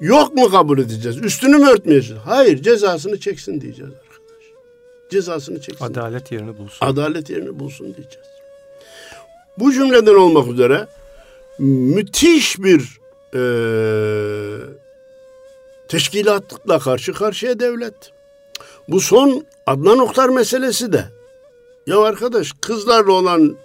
Yok 0.00 0.34
mu 0.34 0.50
kabul 0.50 0.78
edeceğiz? 0.78 1.18
Üstünü 1.18 1.56
mü 1.56 1.66
örtmeyeceğiz? 1.66 2.22
Hayır 2.24 2.62
cezasını 2.62 3.20
çeksin 3.20 3.60
diyeceğiz 3.60 3.92
arkadaş. 3.92 4.44
Cezasını 5.10 5.60
çeksin. 5.60 5.84
Adalet 5.84 6.32
yerini 6.32 6.58
bulsun. 6.58 6.86
Adalet 6.86 7.30
yerini 7.30 7.58
bulsun 7.58 7.86
diyeceğiz. 7.86 8.28
Bu 9.58 9.72
cümleden 9.72 10.14
olmak 10.14 10.48
üzere 10.48 10.86
müthiş 11.58 12.58
bir 12.58 12.98
e, 13.34 13.42
teşkilatla 15.88 16.78
karşı 16.78 17.12
karşıya 17.12 17.60
devlet. 17.60 17.94
Bu 18.88 19.00
son 19.00 19.44
Adnan 19.66 19.98
Oktar 19.98 20.28
meselesi 20.28 20.92
de. 20.92 21.04
Ya 21.86 22.00
arkadaş 22.00 22.52
kızlarla 22.60 23.12
olan 23.12 23.56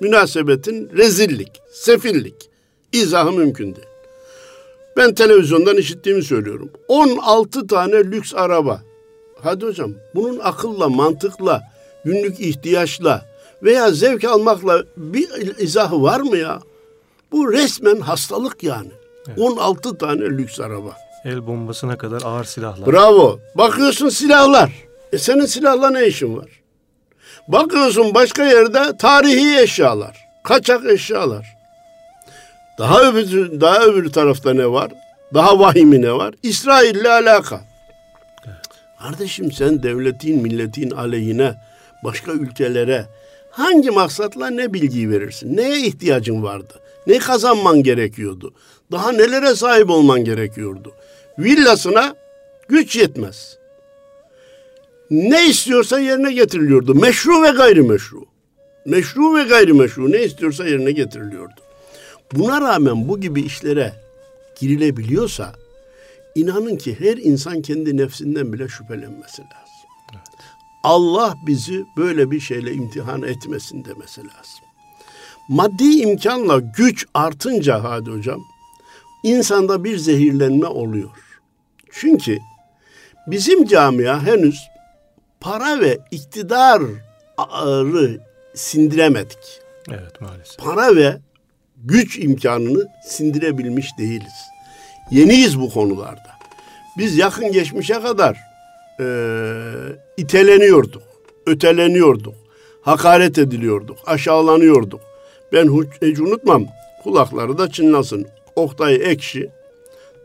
münasebetin 0.00 0.90
rezillik, 0.96 1.62
sefillik. 1.72 2.50
izahı 2.92 3.32
mümkün 3.32 3.64
değil. 3.64 3.86
Ben 4.96 5.14
televizyondan 5.14 5.76
işittiğimi 5.76 6.22
söylüyorum. 6.22 6.70
16 6.88 7.66
tane 7.66 7.94
lüks 7.94 8.34
araba. 8.34 8.82
Hadi 9.42 9.66
hocam 9.66 9.92
bunun 10.14 10.38
akılla, 10.38 10.88
mantıkla, 10.88 11.62
günlük 12.04 12.40
ihtiyaçla 12.40 13.26
veya 13.62 13.90
zevk 13.90 14.24
almakla 14.24 14.84
bir 14.96 15.58
izahı 15.58 16.02
var 16.02 16.20
mı 16.20 16.36
ya? 16.36 16.60
Bu 17.32 17.52
resmen 17.52 18.00
hastalık 18.00 18.62
yani. 18.62 18.90
Evet. 19.28 19.38
16 19.38 19.98
tane 19.98 20.20
lüks 20.24 20.60
araba. 20.60 20.96
El 21.28 21.46
bombasına 21.46 21.98
kadar 21.98 22.22
ağır 22.24 22.44
silahlar. 22.44 22.92
Bravo. 22.92 23.40
Bakıyorsun 23.54 24.08
silahlar. 24.08 24.72
E 25.12 25.18
senin 25.18 25.46
silahla 25.46 25.90
ne 25.90 26.06
işin 26.06 26.36
var? 26.36 26.48
Bakıyorsun 27.48 28.14
başka 28.14 28.44
yerde 28.44 28.96
tarihi 28.96 29.60
eşyalar, 29.60 30.16
kaçak 30.44 30.84
eşyalar. 30.84 31.46
Daha 32.78 33.02
öbür, 33.02 33.60
daha 33.60 33.84
öbür 33.84 34.12
tarafta 34.12 34.54
ne 34.54 34.70
var? 34.70 34.90
Daha 35.34 35.58
vahimi 35.58 36.02
ne 36.02 36.12
var? 36.12 36.34
İsrail'le 36.42 37.10
alaka. 37.10 37.60
Evet. 38.46 38.56
Kardeşim 39.02 39.52
sen 39.52 39.82
devletin, 39.82 40.42
milletin 40.42 40.90
aleyhine, 40.90 41.54
başka 42.04 42.32
ülkelere 42.32 43.06
hangi 43.50 43.90
maksatla 43.90 44.50
ne 44.50 44.72
bilgiyi 44.72 45.10
verirsin? 45.10 45.56
Neye 45.56 45.80
ihtiyacın 45.80 46.42
vardı? 46.42 46.74
Ne 47.06 47.18
kazanman 47.18 47.82
gerekiyordu? 47.82 48.54
Daha 48.92 49.12
nelere 49.12 49.54
sahip 49.54 49.90
olman 49.90 50.24
gerekiyordu? 50.24 50.92
Villasına 51.38 52.16
güç 52.68 52.96
yetmez. 52.96 53.58
Ne 55.10 55.48
istiyorsa 55.48 56.00
yerine 56.00 56.32
getiriliyordu. 56.32 56.94
Meşru 56.94 57.42
ve 57.42 57.50
gayrimeşru. 57.50 58.24
Meşru 58.86 59.36
ve 59.36 59.42
gayrimeşru 59.42 60.12
ne 60.12 60.22
istiyorsa 60.22 60.66
yerine 60.66 60.92
getiriliyordu. 60.92 61.54
Buna 62.32 62.60
rağmen 62.60 63.08
bu 63.08 63.20
gibi 63.20 63.40
işlere 63.40 63.92
girilebiliyorsa 64.60 65.52
inanın 66.34 66.76
ki 66.76 67.00
her 67.00 67.16
insan 67.16 67.62
kendi 67.62 67.96
nefsinden 67.96 68.52
bile 68.52 68.68
şüphelenmesi 68.68 69.42
lazım. 69.42 69.88
Evet. 70.12 70.22
Allah 70.82 71.34
bizi 71.46 71.84
böyle 71.96 72.30
bir 72.30 72.40
şeyle 72.40 72.72
imtihan 72.72 73.22
etmesin 73.22 73.84
demesi 73.84 74.20
lazım. 74.20 74.64
Maddi 75.48 76.00
imkanla 76.00 76.58
güç 76.58 77.06
artınca 77.14 77.84
hadi 77.84 78.10
hocam 78.10 78.40
insanda 79.22 79.84
bir 79.84 79.98
zehirlenme 79.98 80.66
oluyor. 80.66 81.27
Çünkü 82.00 82.38
bizim 83.26 83.66
camia 83.66 84.26
henüz 84.26 84.68
para 85.40 85.80
ve 85.80 85.98
iktidarı 86.10 86.88
sindiremedik. 88.54 89.60
Evet 89.90 90.20
maalesef. 90.20 90.58
Para 90.58 90.96
ve 90.96 91.16
güç 91.76 92.18
imkanını 92.18 92.88
sindirebilmiş 93.06 93.98
değiliz. 93.98 94.34
Yeniyiz 95.10 95.60
bu 95.60 95.70
konularda. 95.70 96.38
Biz 96.98 97.16
yakın 97.16 97.52
geçmişe 97.52 98.00
kadar 98.00 98.38
e, 99.00 99.06
iteleniyorduk, 100.16 101.02
öteleniyorduk, 101.46 102.34
hakaret 102.82 103.38
ediliyorduk, 103.38 103.98
aşağılanıyorduk. 104.06 105.00
Ben 105.52 105.68
hiç 106.02 106.18
unutmam, 106.18 106.66
kulakları 107.02 107.58
da 107.58 107.70
çınlasın. 107.70 108.26
Oktay 108.56 108.94
Ekşi 108.94 109.50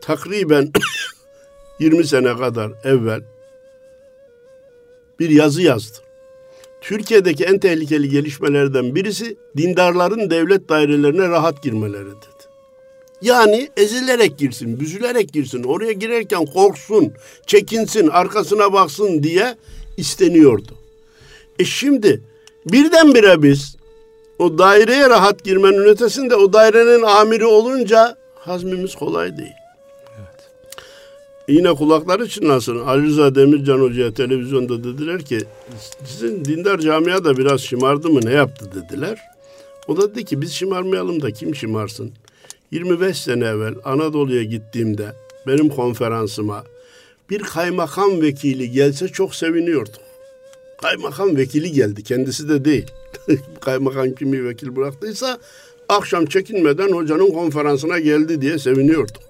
takriben 0.00 0.72
20 1.78 2.06
sene 2.06 2.36
kadar 2.36 2.72
evvel 2.84 3.22
bir 5.18 5.30
yazı 5.30 5.62
yazdı. 5.62 5.98
Türkiye'deki 6.80 7.44
en 7.44 7.58
tehlikeli 7.58 8.08
gelişmelerden 8.08 8.94
birisi 8.94 9.36
dindarların 9.56 10.30
devlet 10.30 10.68
dairelerine 10.68 11.28
rahat 11.28 11.62
girmeleri 11.62 12.06
dedi. 12.06 12.44
Yani 13.22 13.68
ezilerek 13.76 14.38
girsin, 14.38 14.80
büzülerek 14.80 15.32
girsin, 15.32 15.62
oraya 15.62 15.92
girerken 15.92 16.46
korksun, 16.46 17.12
çekinsin, 17.46 18.08
arkasına 18.08 18.72
baksın 18.72 19.22
diye 19.22 19.56
isteniyordu. 19.96 20.72
E 21.58 21.64
şimdi 21.64 22.20
birdenbire 22.66 23.42
biz 23.42 23.76
o 24.38 24.58
daireye 24.58 25.10
rahat 25.10 25.44
girmenin 25.44 25.84
ötesinde 25.84 26.36
o 26.36 26.52
dairenin 26.52 27.02
amiri 27.02 27.46
olunca 27.46 28.16
hazmimiz 28.34 28.94
kolay 28.94 29.36
değil. 29.36 29.63
Yine 31.48 31.74
kulakları 31.74 32.28
çınlasın. 32.28 32.78
Ali 32.78 33.06
Rıza 33.06 33.34
Demircan 33.34 33.78
Hoca'ya 33.78 34.14
televizyonda 34.14 34.84
dediler 34.84 35.22
ki 35.22 35.38
sizin 36.04 36.44
dindar 36.44 36.78
camia 36.78 37.24
da 37.24 37.36
biraz 37.36 37.60
şımardı 37.60 38.08
mı 38.08 38.20
ne 38.24 38.32
yaptı 38.32 38.70
dediler. 38.74 39.18
O 39.88 39.96
da 39.96 40.10
dedi 40.10 40.24
ki 40.24 40.40
biz 40.40 40.52
şımarmayalım 40.52 41.22
da 41.22 41.30
kim 41.30 41.54
şımarsın? 41.54 42.12
25 42.70 43.18
sene 43.18 43.44
evvel 43.44 43.74
Anadolu'ya 43.84 44.42
gittiğimde 44.42 45.12
benim 45.46 45.68
konferansıma 45.68 46.64
bir 47.30 47.42
kaymakam 47.42 48.20
vekili 48.20 48.70
gelse 48.70 49.08
çok 49.08 49.34
seviniyordum. 49.34 50.02
Kaymakam 50.82 51.36
vekili 51.36 51.72
geldi 51.72 52.02
kendisi 52.02 52.48
de 52.48 52.64
değil. 52.64 52.86
kaymakam 53.60 54.12
kimi 54.12 54.44
vekil 54.44 54.76
bıraktıysa 54.76 55.38
akşam 55.88 56.26
çekinmeden 56.26 56.92
hocanın 56.92 57.30
konferansına 57.30 57.98
geldi 57.98 58.40
diye 58.40 58.58
seviniyordum. 58.58 59.23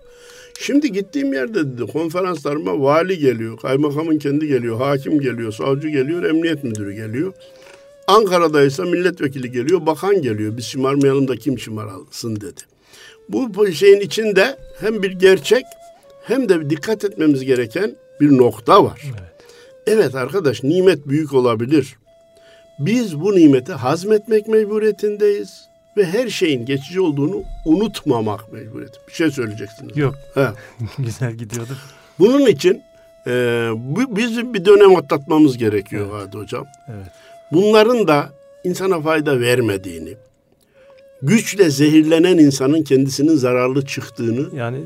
Şimdi 0.59 0.93
gittiğim 0.93 1.33
yerde 1.33 1.55
dedi 1.55 1.93
konferanslarıma 1.93 2.81
vali 2.81 3.19
geliyor, 3.19 3.59
kaymakamın 3.59 4.19
kendi 4.19 4.47
geliyor, 4.47 4.77
hakim 4.77 5.21
geliyor, 5.21 5.53
savcı 5.53 5.89
geliyor, 5.89 6.23
emniyet 6.23 6.65
müdürü 6.65 6.93
geliyor. 6.93 7.33
Ankara'daysa 8.07 8.83
milletvekili 8.83 9.51
geliyor, 9.51 9.87
bakan 9.87 10.23
geliyor. 10.23 10.57
Biz 10.57 10.65
şımarmayalım 10.65 11.29
da 11.29 11.37
kim 11.37 11.59
şımaralsın 11.59 12.37
dedi. 12.37 12.61
Bu 13.29 13.73
şeyin 13.73 14.01
içinde 14.01 14.57
hem 14.81 15.03
bir 15.03 15.11
gerçek 15.11 15.65
hem 16.25 16.49
de 16.49 16.71
dikkat 16.71 17.05
etmemiz 17.05 17.45
gereken 17.45 17.97
bir 18.21 18.37
nokta 18.37 18.85
var. 18.85 19.03
Evet, 19.05 19.47
evet 19.87 20.15
arkadaş 20.15 20.63
nimet 20.63 21.09
büyük 21.09 21.35
olabilir. 21.35 21.97
Biz 22.79 23.21
bu 23.21 23.37
nimeti 23.37 23.73
hazmetmek 23.73 24.49
mecburiyetindeyiz 24.49 25.69
ve 25.97 26.07
her 26.07 26.29
şeyin 26.29 26.67
geçici 26.67 27.01
olduğunu 27.01 27.43
unutmamak 27.65 28.53
mecburiyeti. 28.53 28.99
Bir 29.09 29.13
şey 29.13 29.31
söyleyeceksiniz. 29.31 29.97
Yok. 29.97 30.15
He. 30.35 30.47
Güzel 30.99 31.33
gidiyordu. 31.35 31.77
Bunun 32.19 32.47
için 32.47 32.83
e, 33.27 33.31
bu, 33.75 34.17
bizim 34.17 34.55
bir 34.55 34.65
dönem 34.65 34.97
atlatmamız 34.97 35.59
gerekiyor 35.59 36.07
evet. 36.13 36.27
Hadi 36.27 36.39
Hocam. 36.39 36.67
Evet. 36.89 37.07
Bunların 37.53 38.09
da 38.09 38.33
insana 38.65 39.01
fayda 39.01 39.41
vermediğini, 39.41 40.15
güçle 41.27 41.71
zehirlenen 41.71 42.39
insanın 42.39 42.83
kendisinin 42.83 43.37
zararlı 43.37 43.87
çıktığını. 43.87 44.57
Yani 44.57 44.79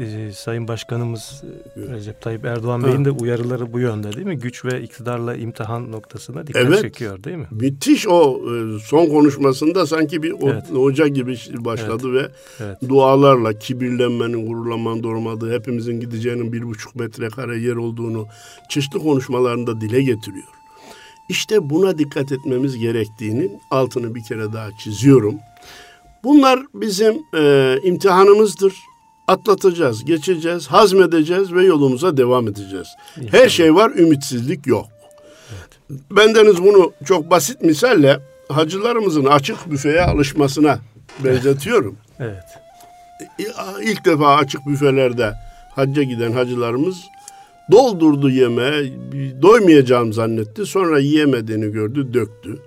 e, 0.00 0.32
Sayın 0.32 0.68
Başkanımız 0.68 1.42
e, 1.76 1.94
Recep 1.94 2.20
Tayyip 2.20 2.44
Erdoğan 2.44 2.84
Bey'in 2.84 3.04
de 3.04 3.10
uyarıları 3.10 3.72
bu 3.72 3.80
yönde 3.80 4.12
değil 4.12 4.26
mi? 4.26 4.38
Güç 4.38 4.64
ve 4.64 4.82
iktidarla 4.82 5.34
imtihan 5.34 5.92
noktasına 5.92 6.46
dikkat 6.46 6.62
evet, 6.62 6.82
çekiyor 6.82 7.24
değil 7.24 7.36
mi? 7.36 7.46
Müthiş 7.50 8.06
o 8.08 8.40
e, 8.54 8.78
son 8.78 9.06
konuşmasında 9.06 9.86
sanki 9.86 10.22
bir 10.22 10.34
evet. 10.42 10.70
hoca 10.70 11.06
gibi 11.06 11.36
başladı 11.58 12.08
evet. 12.10 12.30
ve 12.30 12.64
evet. 12.64 12.76
dualarla 12.88 13.58
kibirlenmenin, 13.58 14.46
gururlanmanın 14.46 15.02
doğurmadığı, 15.02 15.52
hepimizin 15.52 16.00
gideceğinin 16.00 16.52
bir 16.52 16.62
buçuk 16.62 16.96
metrekare 16.96 17.58
yer 17.58 17.76
olduğunu 17.76 18.26
çeşitli 18.68 18.98
konuşmalarında 18.98 19.80
dile 19.80 20.02
getiriyor. 20.02 20.48
İşte 21.28 21.70
buna 21.70 21.98
dikkat 21.98 22.32
etmemiz 22.32 22.78
gerektiğinin 22.78 23.60
altını 23.70 24.14
bir 24.14 24.22
kere 24.22 24.52
daha 24.52 24.68
çiziyorum. 24.84 25.34
Bunlar 26.24 26.60
bizim 26.74 27.22
e, 27.34 27.76
imtihanımızdır. 27.84 28.74
Atlatacağız, 29.28 30.04
geçeceğiz, 30.04 30.66
hazmedeceğiz 30.66 31.52
ve 31.52 31.64
yolumuza 31.64 32.16
devam 32.16 32.48
edeceğiz. 32.48 32.88
İnşallah. 33.16 33.32
Her 33.32 33.48
şey 33.48 33.74
var, 33.74 33.90
ümitsizlik 33.90 34.66
yok. 34.66 34.86
Evet. 35.50 36.00
Bendeniz 36.10 36.62
bunu 36.62 36.92
çok 37.04 37.30
basit 37.30 37.62
misalle 37.62 38.20
hacılarımızın 38.48 39.24
açık 39.24 39.70
büfeye 39.70 40.02
alışmasına 40.02 40.78
benzetiyorum. 41.24 41.96
evet. 42.20 42.44
İlk 43.82 44.04
defa 44.04 44.36
açık 44.36 44.66
büfelerde 44.66 45.34
hacca 45.74 46.02
giden 46.02 46.32
hacılarımız 46.32 46.96
doldurdu 47.70 48.30
yeme, 48.30 48.70
doymayacağım 49.42 50.12
zannetti. 50.12 50.66
Sonra 50.66 50.98
yiyemediğini 50.98 51.72
gördü, 51.72 52.14
döktü. 52.14 52.58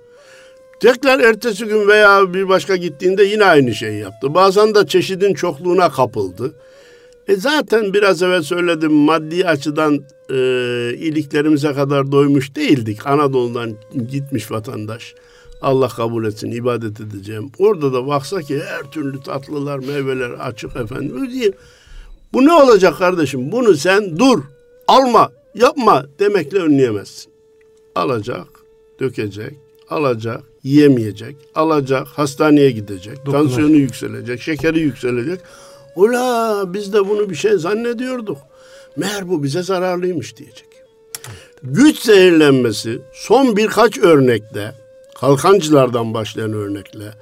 Tekrar 0.79 1.19
ertesi 1.19 1.65
gün 1.65 1.87
veya 1.87 2.33
bir 2.33 2.49
başka 2.49 2.75
gittiğinde 2.75 3.23
yine 3.23 3.45
aynı 3.45 3.75
şeyi 3.75 3.99
yaptı. 3.99 4.33
Bazen 4.33 4.75
de 4.75 4.87
çeşidin 4.87 5.33
çokluğuna 5.33 5.89
kapıldı. 5.89 6.53
E 7.27 7.35
zaten 7.35 7.93
biraz 7.93 8.23
evvel 8.23 8.41
söyledim 8.41 8.93
maddi 8.93 9.47
açıdan 9.47 9.93
e, 10.29 10.35
iliklerimize 10.97 11.73
kadar 11.73 12.11
doymuş 12.11 12.55
değildik. 12.55 13.07
Anadolu'dan 13.07 13.73
gitmiş 14.11 14.51
vatandaş. 14.51 15.15
Allah 15.61 15.87
kabul 15.87 16.25
etsin 16.25 16.51
ibadet 16.51 16.99
edeceğim. 16.99 17.51
Orada 17.59 17.93
da 17.93 18.07
baksa 18.07 18.41
ki 18.41 18.59
her 18.59 18.91
türlü 18.91 19.21
tatlılar, 19.21 19.79
meyveler 19.79 20.29
açık 20.29 20.75
efendim. 20.75 21.31
Diyeyim. 21.31 21.53
Bu 22.33 22.45
ne 22.45 22.53
olacak 22.53 22.97
kardeşim? 22.97 23.51
Bunu 23.51 23.73
sen 23.73 24.19
dur, 24.19 24.43
alma, 24.87 25.31
yapma 25.55 26.05
demekle 26.19 26.59
önleyemezsin. 26.59 27.31
Alacak, 27.95 28.47
dökecek, 28.99 29.53
alacak, 29.89 30.43
yiyemeyecek, 30.65 31.35
alacak, 31.55 32.07
hastaneye 32.07 32.71
gidecek, 32.71 33.25
Dokunar. 33.25 33.43
tansiyonu 33.43 33.75
yükselecek, 33.75 34.41
şekeri 34.41 34.79
yükselecek. 34.79 35.39
Ula 35.95 36.63
biz 36.73 36.93
de 36.93 37.09
bunu 37.09 37.29
bir 37.29 37.35
şey 37.35 37.57
zannediyorduk. 37.57 38.37
Meğer 38.95 39.29
bu 39.29 39.43
bize 39.43 39.63
zararlıymış 39.63 40.37
diyecek. 40.37 40.67
Güç 41.63 41.99
zehirlenmesi 41.99 43.01
son 43.13 43.57
birkaç 43.57 43.97
örnekte, 43.97 44.75
kalkancılardan 45.15 46.13
başlayan 46.13 46.53
örnekle, 46.53 47.13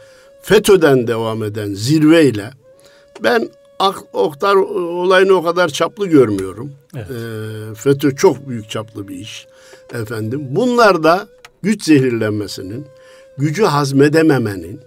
FETÖ'den 0.42 1.08
devam 1.08 1.44
eden 1.44 1.74
zirveyle 1.74 2.52
ben 3.24 3.50
Oktar 4.14 4.56
olayını 4.56 5.34
o 5.34 5.44
kadar 5.44 5.70
çaplı 5.70 6.08
görmüyorum. 6.08 6.72
Evet. 6.96 7.08
E, 7.12 7.76
FETÖ 7.76 8.16
çok 8.16 8.50
büyük 8.50 8.70
çaplı 8.70 9.08
bir 9.08 9.16
iş 9.16 9.48
efendim. 9.94 10.42
Bunlar 10.50 11.04
da 11.04 11.28
güç 11.62 11.84
zehirlenmesinin, 11.84 12.86
gücü 13.38 13.64
hazmedememenin, 13.64 14.80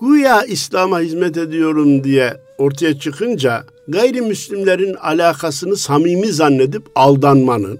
güya 0.00 0.44
İslam'a 0.44 1.00
hizmet 1.00 1.36
ediyorum 1.36 2.04
diye 2.04 2.36
ortaya 2.58 2.98
çıkınca 2.98 3.64
gayrimüslimlerin 3.88 4.94
alakasını 4.94 5.76
samimi 5.76 6.32
zannedip 6.32 6.82
aldanmanın, 6.94 7.78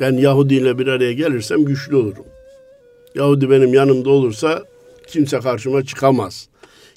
ben 0.00 0.12
Yahudi 0.12 0.54
ile 0.54 0.78
bir 0.78 0.86
araya 0.86 1.12
gelirsem 1.12 1.64
güçlü 1.64 1.96
olurum. 1.96 2.26
Yahudi 3.14 3.50
benim 3.50 3.74
yanımda 3.74 4.10
olursa 4.10 4.64
kimse 5.06 5.40
karşıma 5.40 5.84
çıkamaz 5.84 6.48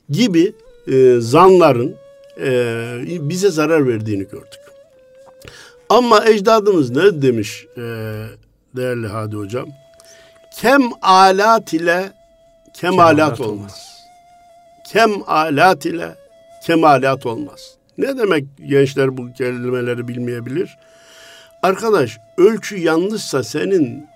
gibi 0.09 0.53
e, 0.87 1.15
zanların 1.19 1.95
e, 2.41 2.99
bize 3.07 3.49
zarar 3.49 3.87
verdiğini 3.87 4.23
gördük. 4.23 4.59
Ama 5.89 6.25
ecdadımız 6.25 6.89
ne 6.89 7.21
demiş 7.21 7.65
e, 7.77 7.81
değerli 8.75 9.07
Hadi 9.07 9.35
Hocam? 9.35 9.67
Kem 10.55 10.81
alat 11.01 11.73
ile 11.73 12.11
kemalat 12.73 13.41
olmaz. 13.41 13.49
olmaz. 13.49 13.93
Kem 14.87 15.29
alat 15.29 15.85
ile 15.85 16.15
kemalat 16.65 17.25
olmaz. 17.25 17.75
Ne 17.97 18.17
demek 18.17 18.45
gençler 18.67 19.17
bu 19.17 19.33
kelimeleri 19.33 20.07
bilmeyebilir? 20.07 20.77
Arkadaş 21.63 22.17
ölçü 22.37 22.77
yanlışsa 22.77 23.43
senin 23.43 24.07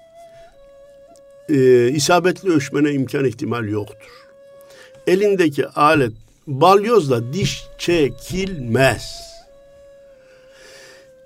e, 1.50 1.88
isabetli 1.90 2.54
ölçmene 2.54 2.92
imkan 2.92 3.26
ihtimal 3.26 3.68
yoktur. 3.70 4.12
Elindeki 5.08 5.68
alet 5.68 6.12
balyozla 6.48 7.34
diş 7.34 7.64
çekilmez. 7.78 9.28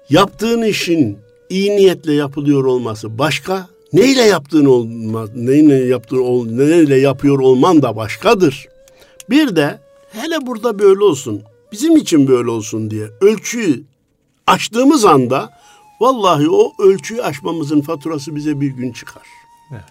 Yaptığın 0.10 0.62
işin 0.62 1.19
iyi 1.50 1.76
niyetle 1.78 2.13
yapılıyor 2.13 2.63
olması 2.65 3.17
başka, 3.17 3.67
neyle 3.94 4.22
yaptığın 4.22 4.66
olmaz, 4.66 5.30
neyle 5.36 5.76
yaptığın 5.76 6.22
ol, 6.22 6.46
neyle 6.46 7.00
yapıyor 7.00 7.40
olman 7.40 7.82
da 7.82 7.96
başkadır. 7.96 8.68
Bir 9.30 9.56
de 9.56 9.80
hele 10.12 10.46
burada 10.46 10.80
böyle 10.80 11.04
olsun, 11.04 11.42
bizim 11.72 11.98
için 11.98 12.28
böyle 12.28 12.50
olsun 12.50 12.92
diye 12.92 13.08
ölçüyü 13.22 13.84
açtığımız 14.48 15.06
anda 15.06 15.50
vallahi 16.00 16.50
o 16.50 16.74
ölçüyü 16.80 17.22
aşmamızın 17.22 17.82
faturası 17.82 18.36
bize 18.36 18.62
bir 18.62 18.70
gün 18.70 18.92
çıkar. 18.92 19.28
Evet. 19.72 19.84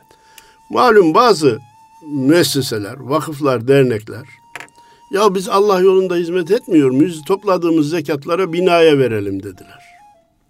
Malum 0.70 1.14
bazı 1.14 1.58
müesseseler, 2.12 2.96
vakıflar, 3.00 3.68
dernekler 3.68 4.26
ya 5.10 5.34
biz 5.34 5.48
Allah 5.48 5.80
yolunda 5.80 6.16
hizmet 6.16 6.50
etmiyor 6.50 6.90
muyuz? 6.90 7.24
Topladığımız 7.24 7.90
zekatlara 7.90 8.52
binaya 8.52 8.98
verelim 8.98 9.42
dediler. 9.42 9.89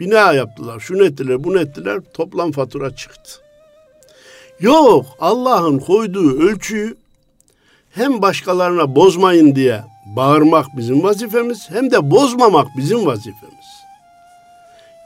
Bina 0.00 0.32
yaptılar, 0.32 0.80
şunu 0.80 1.04
ettiler, 1.04 1.44
bunu 1.44 1.60
ettiler. 1.60 2.00
Toplam 2.14 2.52
fatura 2.52 2.96
çıktı. 2.96 3.30
Yok, 4.60 5.06
Allah'ın 5.20 5.78
koyduğu 5.78 6.40
ölçüyü 6.40 6.96
hem 7.90 8.22
başkalarına 8.22 8.94
bozmayın 8.94 9.54
diye 9.54 9.82
bağırmak 10.16 10.66
bizim 10.76 11.02
vazifemiz 11.02 11.70
hem 11.70 11.90
de 11.90 12.10
bozmamak 12.10 12.66
bizim 12.76 13.06
vazifemiz. 13.06 13.60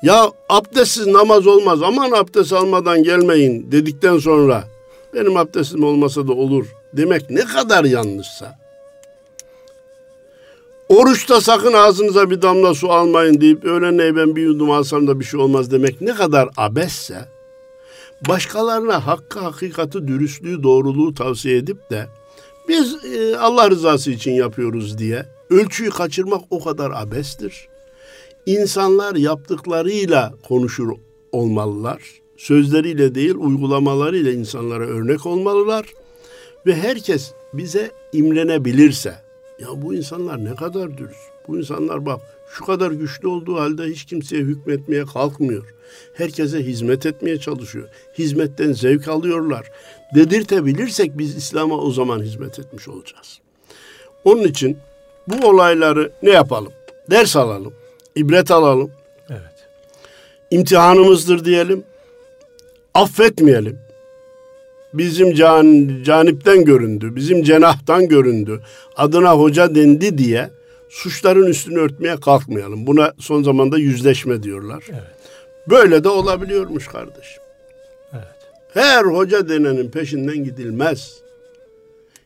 Ya 0.03 0.31
abdestsiz 0.49 1.07
namaz 1.07 1.47
olmaz 1.47 1.83
aman 1.83 2.13
abdest 2.13 2.53
almadan 2.53 3.03
gelmeyin 3.03 3.73
dedikten 3.73 4.19
sonra 4.19 4.65
benim 5.15 5.37
abdestim 5.37 5.85
olmasa 5.85 6.29
da 6.29 6.33
olur 6.33 6.67
demek 6.93 7.31
ne 7.31 7.45
kadar 7.45 7.85
yanlışsa 7.85 8.59
Oruçta 10.89 11.41
sakın 11.41 11.73
ağzınıza 11.73 12.31
bir 12.31 12.43
damla 12.43 12.75
su 12.75 12.93
almayın 12.93 13.41
deyip 13.41 13.65
öğlen 13.65 14.17
ben 14.17 14.37
bir 14.37 14.43
yudum 14.43 14.71
alsam 14.71 15.07
da 15.07 15.21
bir 15.21 15.25
şey 15.25 15.41
olmaz 15.41 15.71
demek 15.71 16.01
ne 16.01 16.15
kadar 16.15 16.49
abesse 16.57 17.29
başkalarına 18.29 19.07
hakkı, 19.07 19.39
hakikati, 19.39 20.09
dürüstlüğü, 20.09 20.63
doğruluğu 20.63 21.15
tavsiye 21.15 21.57
edip 21.57 21.91
de 21.91 22.07
biz 22.69 23.05
e, 23.05 23.37
Allah 23.39 23.71
rızası 23.71 24.11
için 24.11 24.33
yapıyoruz 24.33 24.99
diye 24.99 25.27
ölçüyü 25.51 25.91
kaçırmak 25.91 26.43
o 26.51 26.65
kadar 26.65 26.91
abestir. 26.91 27.69
İnsanlar 28.47 29.15
yaptıklarıyla 29.15 30.35
konuşur 30.49 30.89
olmalılar. 31.33 32.03
Sözleriyle 32.37 33.15
değil 33.15 33.35
uygulamalarıyla 33.35 34.33
insanlara 34.33 34.87
örnek 34.87 35.27
olmalılar. 35.27 35.87
Ve 36.67 36.77
herkes 36.77 37.33
bize 37.53 37.91
imrenebilirse, 38.13 39.15
Ya 39.59 39.69
bu 39.77 39.95
insanlar 39.95 40.45
ne 40.45 40.55
kadar 40.55 40.99
dürüst. 40.99 41.31
Bu 41.49 41.59
insanlar 41.59 42.07
bak 42.07 42.21
şu 42.51 42.65
kadar 42.65 42.91
güçlü 42.91 43.29
olduğu 43.29 43.61
halde 43.61 43.85
hiç 43.85 44.05
kimseye 44.05 44.43
hükmetmeye 44.43 45.05
kalkmıyor. 45.05 45.75
Herkese 46.15 46.59
hizmet 46.59 47.07
etmeye 47.07 47.39
çalışıyor. 47.39 47.89
Hizmetten 48.19 48.73
zevk 48.73 49.09
alıyorlar. 49.09 49.71
Dedirtebilirsek 50.15 51.19
biz 51.19 51.37
İslam'a 51.37 51.77
o 51.77 51.91
zaman 51.91 52.23
hizmet 52.23 52.59
etmiş 52.59 52.89
olacağız. 52.89 53.39
Onun 54.25 54.43
için 54.43 54.79
bu 55.27 55.49
olayları 55.49 56.13
ne 56.23 56.31
yapalım? 56.31 56.73
Ders 57.11 57.37
alalım. 57.37 57.75
ibret 58.15 58.51
alalım. 58.51 58.91
Evet. 59.31 59.67
İmtihanımızdır 60.51 61.45
diyelim. 61.45 61.85
Affetmeyelim. 62.95 63.79
Bizim 64.95 65.35
can, 65.35 65.89
canipten 66.03 66.65
göründü, 66.65 67.17
bizim 67.17 67.43
cenahtan 67.43 68.09
göründü, 68.09 68.61
adına 68.97 69.33
hoca 69.33 69.75
dendi 69.75 70.19
diye 70.19 70.51
suçların 70.89 71.47
üstünü 71.47 71.79
örtmeye 71.79 72.17
kalkmayalım. 72.21 72.87
Buna 72.87 73.13
son 73.19 73.43
zamanda 73.43 73.79
yüzleşme 73.79 74.43
diyorlar. 74.43 74.85
Evet. 74.91 75.03
Böyle 75.71 76.05
de 76.05 76.09
olabiliyormuş 76.09 76.87
kardeşim. 76.89 77.43
Evet. 78.13 78.25
Her 78.75 79.05
hoca 79.05 79.49
denenin 79.49 79.91
peşinden 79.91 80.45
gidilmez. 80.45 81.19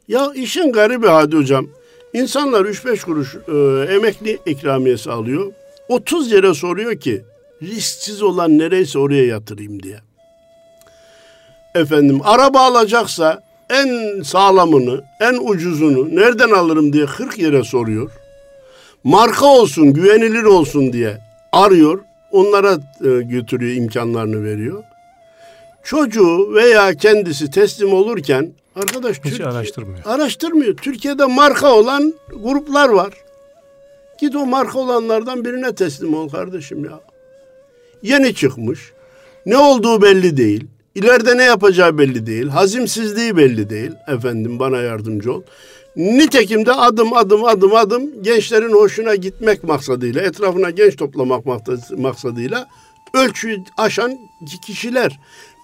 Ya 0.08 0.32
işin 0.34 0.72
garibi 0.72 1.06
hadi 1.06 1.36
hocam. 1.36 1.66
İnsanlar 2.12 2.64
3-5 2.64 3.04
kuruş 3.04 3.34
e, 3.34 3.92
emekli 3.94 4.38
ikramiyesi 4.46 5.10
alıyor. 5.10 5.52
30 5.88 6.32
yere 6.32 6.54
soruyor 6.54 7.00
ki 7.00 7.22
risksiz 7.62 8.22
olan 8.22 8.58
nereyse 8.58 8.98
oraya 8.98 9.26
yatırayım 9.26 9.82
diye. 9.82 10.07
Efendim 11.74 12.20
araba 12.24 12.60
alacaksa 12.60 13.42
en 13.70 14.22
sağlamını, 14.22 15.04
en 15.20 15.34
ucuzunu 15.48 16.16
nereden 16.16 16.50
alırım 16.50 16.92
diye 16.92 17.06
40 17.06 17.38
yere 17.38 17.64
soruyor. 17.64 18.10
Marka 19.04 19.46
olsun, 19.46 19.92
güvenilir 19.92 20.42
olsun 20.42 20.92
diye 20.92 21.18
arıyor. 21.52 22.00
Onlara 22.32 22.72
e, 23.04 23.22
götürüyor, 23.22 23.76
imkanlarını 23.76 24.44
veriyor. 24.44 24.84
Çocuğu 25.82 26.54
veya 26.54 26.94
kendisi 26.94 27.50
teslim 27.50 27.92
olurken 27.92 28.52
arkadaş 28.76 29.16
Hiç 29.16 29.22
Türkiye- 29.22 29.48
araştırmıyor. 29.48 29.98
Araştırmıyor. 30.04 30.76
Türkiye'de 30.76 31.24
marka 31.26 31.72
olan 31.74 32.14
gruplar 32.42 32.88
var. 32.88 33.12
Git 34.20 34.36
o 34.36 34.46
marka 34.46 34.78
olanlardan 34.78 35.44
birine 35.44 35.74
teslim 35.74 36.14
ol 36.14 36.28
kardeşim 36.28 36.84
ya. 36.84 37.00
Yeni 38.02 38.34
çıkmış. 38.34 38.92
Ne 39.46 39.56
olduğu 39.56 40.02
belli 40.02 40.36
değil. 40.36 40.66
İleride 40.98 41.36
ne 41.36 41.42
yapacağı 41.42 41.98
belli 41.98 42.26
değil. 42.26 42.46
Hazimsizliği 42.48 43.36
belli 43.36 43.70
değil. 43.70 43.90
Efendim 44.08 44.58
bana 44.58 44.76
yardımcı 44.76 45.32
ol. 45.32 45.42
Nitekim 45.96 46.66
de 46.66 46.72
adım 46.72 47.12
adım 47.12 47.44
adım 47.44 47.74
adım 47.74 48.22
gençlerin 48.22 48.72
hoşuna 48.72 49.14
gitmek 49.14 49.64
maksadıyla, 49.64 50.22
etrafına 50.22 50.70
genç 50.70 50.96
toplamak 50.96 51.44
maksadıyla 51.98 52.66
ölçüyü 53.14 53.58
aşan 53.76 54.18
kişiler. 54.66 55.20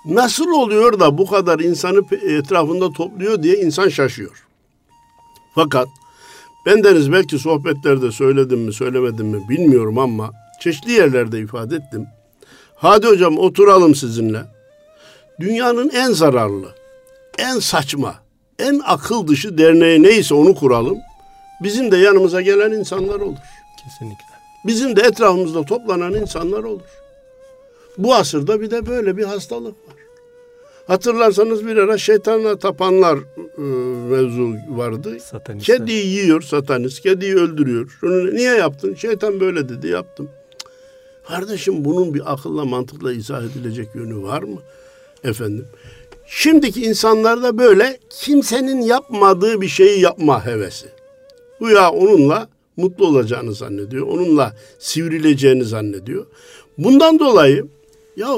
Nasıl 0.06 0.48
oluyor 0.48 1.00
da 1.00 1.18
bu 1.18 1.26
kadar 1.26 1.60
insanı 1.60 2.00
etrafında 2.22 2.92
topluyor 2.92 3.42
diye 3.42 3.56
insan 3.56 3.88
şaşıyor. 3.88 4.46
Fakat 5.54 5.88
ben 6.66 6.84
deniz 6.84 7.12
belki 7.12 7.38
sohbetlerde 7.38 8.12
söyledim 8.12 8.60
mi 8.60 8.72
söylemedim 8.72 9.26
mi 9.26 9.48
bilmiyorum 9.48 9.98
ama 9.98 10.30
çeşitli 10.60 10.92
yerlerde 10.92 11.40
ifade 11.40 11.76
ettim. 11.76 12.06
Hadi 12.76 13.06
hocam 13.06 13.38
oturalım 13.38 13.94
sizinle. 13.94 14.53
Dünyanın 15.40 15.90
en 15.90 16.12
zararlı, 16.12 16.74
en 17.38 17.58
saçma, 17.58 18.14
en 18.58 18.80
akıl 18.84 19.26
dışı 19.26 19.58
derneği 19.58 20.02
neyse 20.02 20.34
onu 20.34 20.54
kuralım. 20.54 20.98
Bizim 21.62 21.90
de 21.90 21.96
yanımıza 21.96 22.40
gelen 22.40 22.72
insanlar 22.72 23.20
olur. 23.20 23.38
Kesinlikle. 23.84 24.34
Bizim 24.66 24.96
de 24.96 25.00
etrafımızda 25.00 25.62
toplanan 25.64 26.14
insanlar 26.14 26.64
olur. 26.64 26.80
Bu 27.98 28.14
asırda 28.14 28.60
bir 28.60 28.70
de 28.70 28.86
böyle 28.86 29.16
bir 29.16 29.24
hastalık 29.24 29.88
var. 29.88 29.94
Hatırlarsanız 30.86 31.66
bir 31.66 31.76
ara 31.76 31.98
şeytanla 31.98 32.58
tapanlar 32.58 33.18
e, 33.58 33.62
mevzu 34.10 34.54
vardı. 34.68 35.20
Satanistler. 35.20 35.78
Kediyi 35.78 36.06
yiyor 36.06 36.42
satanist, 36.42 37.00
kediyi 37.00 37.34
öldürüyor. 37.34 37.96
Şunu 38.00 38.34
niye 38.34 38.54
yaptın? 38.54 38.94
Şeytan 38.94 39.40
böyle 39.40 39.68
dedi, 39.68 39.88
yaptım. 39.88 40.28
Kardeşim 41.28 41.84
bunun 41.84 42.14
bir 42.14 42.32
akılla 42.32 42.64
mantıkla 42.64 43.12
izah 43.12 43.42
edilecek 43.42 43.88
yönü 43.94 44.22
var 44.22 44.42
mı? 44.42 44.60
Efendim. 45.24 45.66
Şimdiki 46.26 46.82
insanlarda 46.82 47.58
böyle 47.58 47.98
kimsenin 48.10 48.80
yapmadığı 48.80 49.60
bir 49.60 49.68
şeyi 49.68 50.00
yapma 50.00 50.46
hevesi. 50.46 50.86
Bu 51.60 51.70
ya 51.70 51.90
onunla 51.90 52.48
mutlu 52.76 53.06
olacağını 53.06 53.54
zannediyor. 53.54 54.06
Onunla 54.06 54.56
sivrileceğini 54.78 55.64
zannediyor. 55.64 56.26
Bundan 56.78 57.18
dolayı 57.18 57.66
ya 58.16 58.28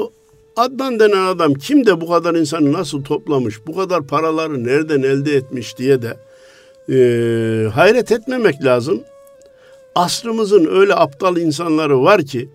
Adnan 0.57 0.99
denen 0.99 1.25
adam 1.25 1.53
kim 1.53 1.85
de 1.85 2.01
bu 2.01 2.09
kadar 2.09 2.35
insanı 2.35 2.73
nasıl 2.73 3.03
toplamış, 3.03 3.67
bu 3.67 3.75
kadar 3.75 4.07
paraları 4.07 4.63
nereden 4.63 5.01
elde 5.03 5.35
etmiş 5.35 5.77
diye 5.77 5.99
de 6.01 6.17
e, 6.89 7.69
hayret 7.69 8.11
etmemek 8.11 8.63
lazım. 8.63 9.01
Asrımızın 9.95 10.67
öyle 10.71 10.95
aptal 10.95 11.37
insanları 11.37 12.01
var 12.01 12.25
ki 12.25 12.49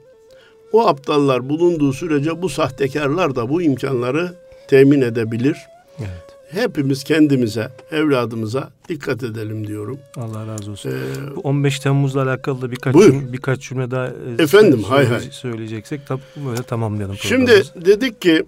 o 0.72 0.86
aptallar 0.88 1.48
bulunduğu 1.48 1.92
sürece 1.92 2.42
bu 2.42 2.48
sahtekarlar 2.48 3.36
da 3.36 3.48
bu 3.48 3.62
imkanları 3.62 4.34
temin 4.68 5.00
edebilir. 5.00 5.56
Evet. 5.98 6.32
Hepimiz 6.50 7.04
kendimize, 7.04 7.68
evladımıza 7.90 8.70
dikkat 8.88 9.22
edelim 9.22 9.66
diyorum. 9.66 9.98
Allah 10.16 10.46
razı 10.46 10.70
olsun. 10.70 10.90
Ee, 10.90 11.36
Bu 11.36 11.40
15 11.40 11.80
Temmuz'la 11.80 12.22
alakalı 12.22 12.62
da 12.62 12.70
birkaç 12.70 12.94
Buyur. 12.94 13.12
cüm- 13.14 13.32
birkaç 13.32 13.60
cümle 13.68 13.90
daha 13.90 14.06
e, 14.06 14.42
Efendim, 14.42 14.82
hay 14.82 15.06
hay. 15.06 15.20
söyleyeceksek 15.30 16.06
tabii 16.06 16.20
böyle 16.46 16.62
tamamlayalım 16.62 17.16
Şimdi 17.16 17.62
dedik 17.76 18.20
ki 18.22 18.42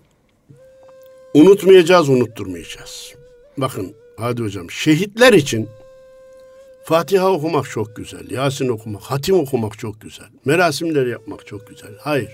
unutmayacağız, 1.34 2.08
unutturmayacağız. 2.08 3.14
Bakın 3.58 3.92
hadi 4.16 4.42
hocam 4.42 4.70
şehitler 4.70 5.32
için 5.32 5.68
Fatiha 6.84 7.32
okumak 7.32 7.70
çok 7.70 7.96
güzel, 7.96 8.30
Yasin 8.30 8.68
okumak, 8.68 9.02
hatim 9.02 9.40
okumak 9.40 9.78
çok 9.78 10.00
güzel, 10.00 10.26
merasimler 10.44 11.06
yapmak 11.06 11.46
çok 11.46 11.68
güzel. 11.68 11.90
Hayır. 12.00 12.30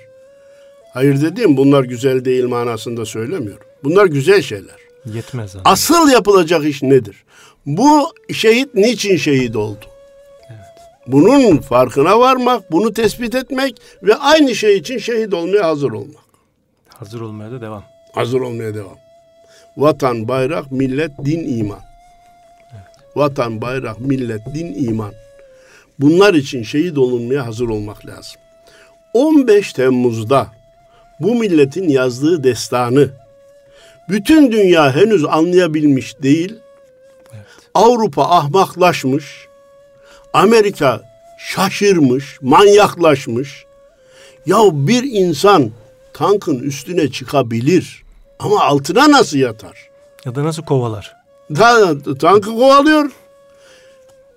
Hayır 0.93 1.23
dediğim 1.23 1.57
bunlar 1.57 1.85
güzel 1.85 2.25
değil 2.25 2.45
manasında 2.45 3.07
söylemiyorum. 3.07 3.67
Bunlar 3.85 4.07
güzel 4.07 4.43
şeyler. 4.43 4.77
yetmez 5.07 5.51
zaten. 5.51 5.71
Asıl 5.73 6.11
yapılacak 6.11 6.65
iş 6.65 6.83
nedir? 6.83 7.25
Bu 7.67 8.13
şehit 8.33 8.75
niçin 8.75 9.17
şehit 9.17 9.57
oldu? 9.57 9.85
Bunun 11.07 11.59
farkına 11.59 12.21
varmak, 12.21 12.73
bunu 12.73 12.93
tespit 12.95 13.35
etmek 13.35 13.81
ve 14.03 14.15
aynı 14.15 14.55
şey 14.55 14.77
için 14.77 14.99
şehit 14.99 15.35
olmaya 15.35 15.67
hazır 15.67 15.91
olmak. 15.91 16.25
Hazır 16.89 17.21
olmaya 17.21 17.51
da 17.51 17.61
devam. 17.61 17.85
Hazır 18.13 18.41
olmaya 18.41 18.75
devam. 18.75 18.97
Vatan, 19.77 20.29
bayrak, 20.29 20.73
millet, 20.73 21.11
din, 21.25 21.59
iman. 21.59 21.90
Vatan, 23.17 23.61
bayrak, 23.61 24.01
millet, 24.01 24.55
din, 24.55 24.89
iman. 24.89 25.13
Bunlar 25.99 26.35
için 26.35 26.63
şehit 26.63 26.99
olunmaya 26.99 27.47
hazır 27.47 27.69
olmak 27.69 28.07
lazım. 28.07 28.41
15 29.15 29.73
Temmuz'da 29.73 30.47
bu 31.21 31.35
milletin 31.35 31.89
yazdığı 31.89 32.45
destanı 32.45 33.09
bütün 34.09 34.53
dünya 34.53 34.97
henüz 34.97 35.25
anlayabilmiş 35.25 36.23
değil. 36.23 36.59
Avrupa 37.75 38.25
ahmaklaşmış. 38.25 39.47
Amerika 40.33 41.03
şaşırmış, 41.39 42.39
manyaklaşmış. 42.43 43.65
Ya 44.47 44.59
bir 44.73 45.03
insan 45.03 45.71
tankın 46.13 46.59
üstüne 46.59 47.11
çıkabilir 47.11 48.03
ama 48.39 48.61
altına 48.65 49.11
nasıl 49.11 49.39
yatar? 49.39 49.89
Ya 50.25 50.35
da 50.35 50.45
nasıl 50.45 50.63
kovalar? 50.63 51.20
Ta- 51.57 52.15
tankı 52.21 52.51
kovalıyor. 52.51 53.11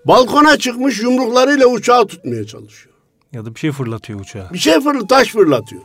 Balkona 0.05 0.57
çıkmış 0.57 1.01
yumruklarıyla 1.01 1.67
uçağı 1.67 2.07
tutmaya 2.07 2.45
çalışıyor. 2.47 2.95
Ya 3.33 3.45
da 3.45 3.55
bir 3.55 3.59
şey 3.59 3.71
fırlatıyor 3.71 4.19
uçağa. 4.19 4.49
Bir 4.53 4.57
şey 4.57 4.79
fırlat, 4.79 5.09
taş 5.09 5.27
fırlatıyor. 5.27 5.81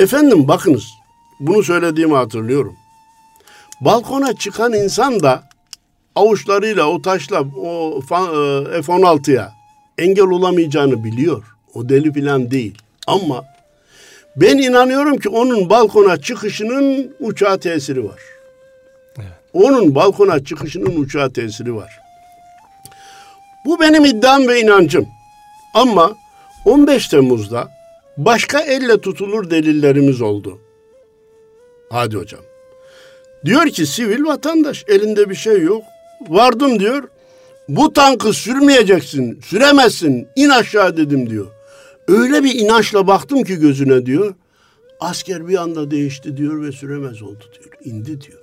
Efendim 0.00 0.48
bakınız, 0.48 0.84
bunu 1.40 1.62
söylediğimi 1.62 2.14
hatırlıyorum. 2.14 2.76
Balkona 3.80 4.36
çıkan 4.36 4.72
insan 4.72 5.22
da 5.22 5.48
avuçlarıyla 6.14 6.86
o 6.86 7.02
taşla 7.02 7.40
o 7.56 7.98
e, 7.98 8.82
F-16'ya 8.82 9.52
engel 9.98 10.24
olamayacağını 10.24 11.04
biliyor. 11.04 11.44
O 11.74 11.88
deli 11.88 12.12
falan 12.20 12.50
değil. 12.50 12.78
Ama 13.06 13.44
ben 14.36 14.58
inanıyorum 14.58 15.18
ki 15.18 15.28
onun 15.28 15.70
balkona 15.70 16.16
çıkışının 16.16 17.14
uçağa 17.20 17.56
tesiri 17.56 18.04
var. 18.04 18.20
Onun 19.52 19.94
balkona 19.94 20.44
çıkışının 20.44 20.96
uçağa 20.96 21.32
tesiri 21.32 21.74
var. 21.74 22.00
Bu 23.64 23.80
benim 23.80 24.04
iddiam 24.04 24.48
ve 24.48 24.60
inancım. 24.60 25.08
Ama 25.74 26.16
15 26.64 27.08
Temmuz'da 27.08 27.68
başka 28.16 28.60
elle 28.60 29.00
tutulur 29.00 29.50
delillerimiz 29.50 30.20
oldu. 30.20 30.58
Hadi 31.90 32.16
hocam. 32.16 32.40
Diyor 33.44 33.66
ki 33.66 33.86
sivil 33.86 34.24
vatandaş 34.24 34.84
elinde 34.88 35.30
bir 35.30 35.34
şey 35.34 35.62
yok. 35.62 35.82
Vardım 36.28 36.80
diyor. 36.80 37.08
Bu 37.68 37.92
tankı 37.92 38.32
sürmeyeceksin, 38.32 39.40
süremezsin, 39.40 40.28
in 40.36 40.48
aşağı 40.48 40.96
dedim 40.96 41.30
diyor. 41.30 41.46
Öyle 42.08 42.44
bir 42.44 42.54
inançla 42.54 43.06
baktım 43.06 43.44
ki 43.44 43.56
gözüne 43.56 44.06
diyor. 44.06 44.34
Asker 45.00 45.48
bir 45.48 45.62
anda 45.62 45.90
değişti 45.90 46.36
diyor 46.36 46.62
ve 46.62 46.72
süremez 46.72 47.22
oldu 47.22 47.44
diyor. 47.58 47.74
İndi 47.84 48.20
diyor. 48.20 48.41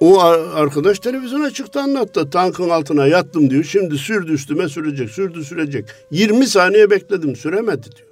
O 0.00 0.20
arkadaş 0.54 0.98
televizyona 0.98 1.50
çıktı 1.50 1.80
anlattı. 1.80 2.30
Tankın 2.30 2.68
altına 2.68 3.06
yattım 3.06 3.50
diyor. 3.50 3.64
Şimdi 3.64 3.98
sürdü 3.98 4.32
üstüme 4.32 4.68
sürecek, 4.68 5.10
sürdü 5.10 5.44
sürecek. 5.44 5.84
20 6.10 6.46
saniye 6.46 6.90
bekledim 6.90 7.36
süremedi 7.36 7.82
diyor. 7.82 8.08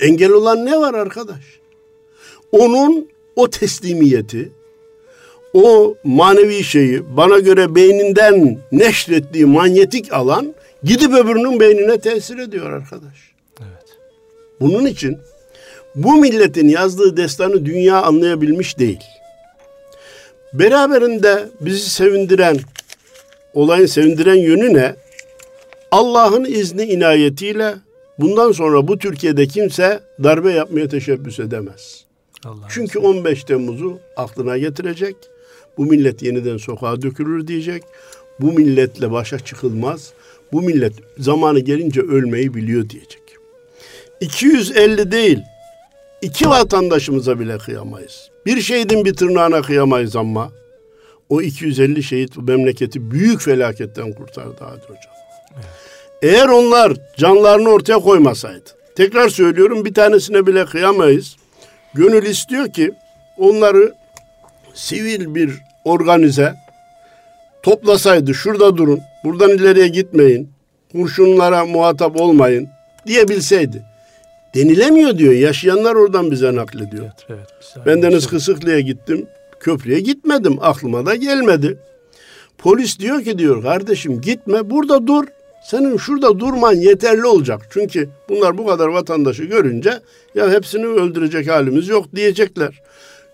Engel 0.00 0.32
olan 0.32 0.66
ne 0.66 0.80
var 0.80 0.94
arkadaş? 0.94 1.42
Onun 2.52 3.08
o 3.36 3.50
teslimiyeti, 3.50 4.52
o 5.54 5.94
manevi 6.04 6.64
şeyi 6.64 7.16
bana 7.16 7.38
göre 7.38 7.74
beyninden 7.74 8.58
neşrettiği 8.72 9.46
manyetik 9.46 10.12
alan 10.12 10.54
gidip 10.82 11.14
öbürünün 11.14 11.60
beynine 11.60 12.00
tesir 12.00 12.38
ediyor 12.38 12.72
arkadaş. 12.72 13.32
Evet. 13.60 13.86
Bunun 14.60 14.86
için 14.86 15.18
bu 15.94 16.16
milletin 16.16 16.68
yazdığı 16.68 17.16
destanı 17.16 17.66
dünya 17.66 18.02
anlayabilmiş 18.02 18.78
değil. 18.78 19.00
Beraberinde 20.52 21.48
bizi 21.60 21.90
sevindiren, 21.90 22.58
olayın 23.54 23.86
sevindiren 23.86 24.34
yönü 24.34 24.74
ne? 24.74 24.94
Allah'ın 25.90 26.44
izni 26.44 26.84
inayetiyle 26.84 27.74
bundan 28.18 28.52
sonra 28.52 28.88
bu 28.88 28.98
Türkiye'de 28.98 29.46
kimse 29.46 30.00
darbe 30.22 30.52
yapmaya 30.52 30.88
teşebbüs 30.88 31.40
edemez. 31.40 32.04
Allah 32.44 32.66
Çünkü 32.70 32.98
15 32.98 33.44
Temmuz'u 33.44 33.98
aklına 34.16 34.58
getirecek. 34.58 35.16
Bu 35.78 35.86
millet 35.86 36.22
yeniden 36.22 36.56
sokağa 36.56 37.02
dökülür 37.02 37.46
diyecek. 37.46 37.82
Bu 38.40 38.52
milletle 38.52 39.10
başa 39.10 39.38
çıkılmaz. 39.38 40.12
Bu 40.52 40.62
millet 40.62 40.92
zamanı 41.18 41.58
gelince 41.58 42.00
ölmeyi 42.00 42.54
biliyor 42.54 42.88
diyecek. 42.88 43.22
250 44.20 45.12
değil, 45.12 45.38
iki 46.22 46.48
vatandaşımıza 46.48 47.40
bile 47.40 47.58
kıyamayız. 47.58 48.30
Bir 48.48 48.60
şehidin 48.60 49.04
bir 49.04 49.14
tırnağına 49.14 49.62
kıyamayız 49.62 50.16
ama 50.16 50.52
o 51.28 51.42
250 51.42 52.02
şehit 52.02 52.36
bu 52.36 52.42
memleketi 52.42 53.10
büyük 53.10 53.40
felaketten 53.40 54.12
kurtardı 54.12 54.56
Hadi 54.60 54.82
Hocam. 54.82 55.14
Evet. 55.54 55.64
Eğer 56.22 56.48
onlar 56.48 56.92
canlarını 57.16 57.68
ortaya 57.68 57.98
koymasaydı, 57.98 58.70
tekrar 58.96 59.28
söylüyorum 59.28 59.84
bir 59.84 59.94
tanesine 59.94 60.46
bile 60.46 60.64
kıyamayız. 60.64 61.36
Gönül 61.94 62.26
istiyor 62.26 62.72
ki 62.72 62.92
onları 63.38 63.94
sivil 64.74 65.34
bir 65.34 65.50
organize 65.84 66.54
toplasaydı 67.62 68.34
şurada 68.34 68.76
durun, 68.76 69.00
buradan 69.24 69.50
ileriye 69.50 69.88
gitmeyin, 69.88 70.50
kurşunlara 70.92 71.66
muhatap 71.66 72.20
olmayın 72.20 72.68
diyebilseydi. 73.06 73.87
Denilemiyor 74.54 75.18
diyor. 75.18 75.32
Yaşayanlar 75.32 75.94
oradan 75.94 76.30
bize 76.30 76.54
naklediyor. 76.54 77.04
Evet, 77.28 77.40
evet, 77.76 77.86
ben 77.86 78.02
Deniz 78.02 78.26
Kısıklı'ya 78.26 78.80
gittim. 78.80 79.26
Köprüye 79.60 80.00
gitmedim. 80.00 80.58
Aklıma 80.60 81.06
da 81.06 81.14
gelmedi. 81.14 81.78
Polis 82.58 82.98
diyor 82.98 83.22
ki 83.22 83.38
diyor 83.38 83.62
kardeşim 83.62 84.20
gitme 84.20 84.70
burada 84.70 85.06
dur. 85.06 85.24
Senin 85.64 85.96
şurada 85.96 86.38
durman 86.38 86.74
yeterli 86.74 87.26
olacak. 87.26 87.68
Çünkü 87.70 88.08
bunlar 88.28 88.58
bu 88.58 88.66
kadar 88.66 88.88
vatandaşı 88.88 89.44
görünce 89.44 90.00
ya 90.34 90.50
hepsini 90.50 90.86
öldürecek 90.86 91.50
halimiz 91.50 91.88
yok 91.88 92.06
diyecekler. 92.16 92.82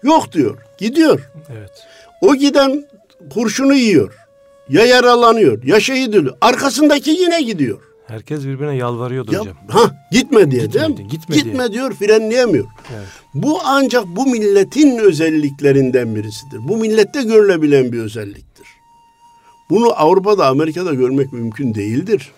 Yok 0.03 0.33
diyor. 0.33 0.59
Gidiyor. 0.79 1.31
Evet. 1.59 1.71
O 2.21 2.35
giden 2.35 2.85
kurşunu 3.31 3.75
yiyor. 3.75 4.15
Ya 4.69 4.85
yaralanıyor 4.85 5.63
ya 5.63 5.81
şehit 5.81 6.09
oluyor. 6.09 6.37
Arkasındaki 6.41 7.11
yine 7.11 7.43
gidiyor. 7.43 7.81
Herkes 8.07 8.45
birbirine 8.45 8.77
yalvarıyordu 8.77 9.33
ya, 9.33 9.41
hocam. 9.41 9.57
Ha 9.69 10.07
gitme 10.13 10.51
diye 10.51 10.63
gitme, 10.63 10.81
değil 10.81 10.99
mi? 10.99 11.09
Gitme, 11.09 11.37
gitme 11.37 11.59
diye. 11.59 11.73
diyor 11.73 11.93
frenleyemiyor. 11.93 12.67
Evet. 12.97 13.07
Bu 13.35 13.61
ancak 13.65 14.07
bu 14.07 14.27
milletin 14.27 14.99
özelliklerinden 14.99 16.15
birisidir. 16.15 16.59
Bu 16.69 16.77
millette 16.77 17.23
görülebilen 17.23 17.93
bir 17.93 17.99
özelliktir. 17.99 18.67
Bunu 19.71 19.93
Avrupa'da 20.01 20.47
Amerika'da 20.47 20.95
görmek 20.95 21.33
mümkün 21.33 21.75
değildir. 21.75 22.31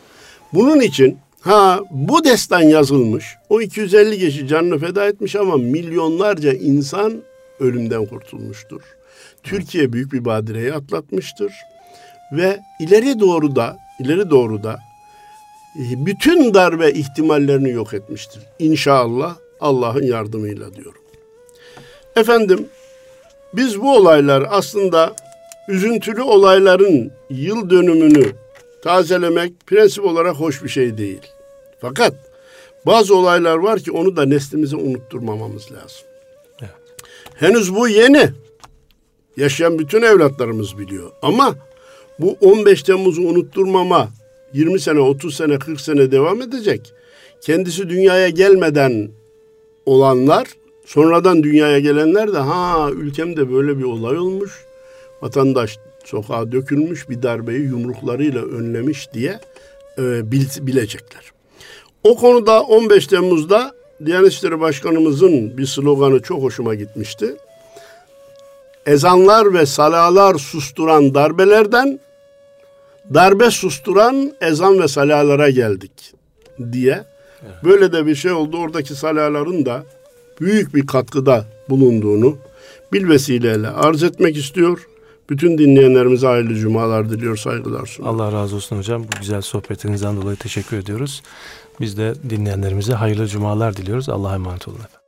Bunun 0.52 0.80
için 0.80 1.18
ha 1.40 1.80
bu 1.90 2.24
destan 2.24 2.62
yazılmış. 2.62 3.24
O 3.48 3.60
250 3.60 4.18
kişi 4.18 4.48
canını 4.48 4.78
feda 4.78 5.06
etmiş 5.06 5.36
ama 5.36 5.56
milyonlarca 5.56 6.52
insan 6.52 7.12
ölümden 7.60 8.06
kurtulmuştur. 8.06 8.82
Türkiye 9.42 9.92
büyük 9.92 10.12
bir 10.12 10.24
badireyi 10.24 10.74
atlatmıştır 10.74 11.52
ve 12.32 12.60
ileri 12.80 13.20
doğru 13.20 13.56
da 13.56 13.76
ileri 14.00 14.30
doğru 14.30 14.62
da 14.62 14.85
bütün 15.78 16.54
darbe 16.54 16.92
ihtimallerini 16.92 17.70
yok 17.70 17.94
etmiştir. 17.94 18.42
İnşallah 18.58 19.36
Allah'ın 19.60 20.02
yardımıyla 20.02 20.74
diyorum. 20.74 21.02
Efendim 22.16 22.68
biz 23.52 23.80
bu 23.80 23.96
olaylar 23.96 24.46
aslında 24.50 25.14
üzüntülü 25.68 26.22
olayların 26.22 27.12
yıl 27.30 27.70
dönümünü 27.70 28.32
tazelemek 28.82 29.52
prensip 29.66 30.04
olarak 30.04 30.36
hoş 30.36 30.64
bir 30.64 30.68
şey 30.68 30.98
değil. 30.98 31.22
Fakat 31.80 32.14
bazı 32.86 33.16
olaylar 33.16 33.56
var 33.56 33.80
ki 33.80 33.92
onu 33.92 34.16
da 34.16 34.24
neslimize 34.24 34.76
unutturmamamız 34.76 35.72
lazım. 35.72 36.06
Evet. 36.60 36.70
Henüz 37.34 37.74
bu 37.74 37.88
yeni. 37.88 38.30
Yaşayan 39.36 39.78
bütün 39.78 40.02
evlatlarımız 40.02 40.78
biliyor. 40.78 41.10
Ama 41.22 41.54
bu 42.18 42.36
15 42.40 42.82
Temmuz'u 42.82 43.22
unutturmama 43.22 44.08
20 44.52 44.80
sene, 44.80 45.00
30 45.00 45.34
sene, 45.34 45.58
40 45.58 45.80
sene 45.80 46.10
devam 46.10 46.42
edecek. 46.42 46.92
Kendisi 47.40 47.88
dünyaya 47.88 48.28
gelmeden 48.28 49.10
olanlar, 49.86 50.48
sonradan 50.84 51.42
dünyaya 51.42 51.78
gelenler 51.78 52.32
de 52.32 52.38
ha 52.38 52.90
ülkemde 52.90 53.52
böyle 53.52 53.78
bir 53.78 53.84
olay 53.84 54.18
olmuş. 54.18 54.64
Vatandaş 55.22 55.78
sokağa 56.04 56.52
dökülmüş 56.52 57.08
bir 57.08 57.22
darbeyi 57.22 57.60
yumruklarıyla 57.60 58.42
önlemiş 58.42 59.12
diye 59.12 59.40
e, 59.98 60.32
bilecekler. 60.66 61.32
O 62.04 62.16
konuda 62.16 62.62
15 62.62 63.06
Temmuz'da 63.06 63.74
Diyanet 64.06 64.32
İşleri 64.32 64.60
Başkanımızın 64.60 65.58
bir 65.58 65.66
sloganı 65.66 66.22
çok 66.22 66.42
hoşuma 66.42 66.74
gitmişti. 66.74 67.36
Ezanlar 68.86 69.54
ve 69.54 69.66
salalar 69.66 70.34
susturan 70.34 71.14
darbelerden 71.14 72.00
darbe 73.14 73.50
susturan 73.50 74.32
ezan 74.40 74.80
ve 74.80 74.88
salalara 74.88 75.50
geldik 75.50 76.12
diye. 76.72 77.04
Böyle 77.64 77.92
de 77.92 78.06
bir 78.06 78.14
şey 78.14 78.32
oldu. 78.32 78.56
Oradaki 78.58 78.94
salaların 78.94 79.66
da 79.66 79.84
büyük 80.40 80.74
bir 80.74 80.86
katkıda 80.86 81.44
bulunduğunu 81.68 82.38
bil 82.92 83.08
vesileyle 83.08 83.68
arz 83.68 84.02
etmek 84.02 84.36
istiyor. 84.36 84.88
Bütün 85.30 85.58
dinleyenlerimize 85.58 86.26
hayırlı 86.26 86.54
cumalar 86.54 87.10
diliyor, 87.10 87.36
saygılar 87.36 87.86
sunuyorum. 87.86 88.20
Allah 88.20 88.32
razı 88.32 88.56
olsun 88.56 88.78
hocam. 88.78 89.02
Bu 89.02 89.20
güzel 89.20 89.40
sohbetinizden 89.40 90.16
dolayı 90.16 90.36
teşekkür 90.36 90.76
ediyoruz. 90.76 91.22
Biz 91.80 91.98
de 91.98 92.14
dinleyenlerimize 92.30 92.92
hayırlı 92.92 93.26
cumalar 93.26 93.76
diliyoruz. 93.76 94.08
Allah'a 94.08 94.34
emanet 94.34 94.68
olun 94.68 94.76
efendim. 94.76 95.05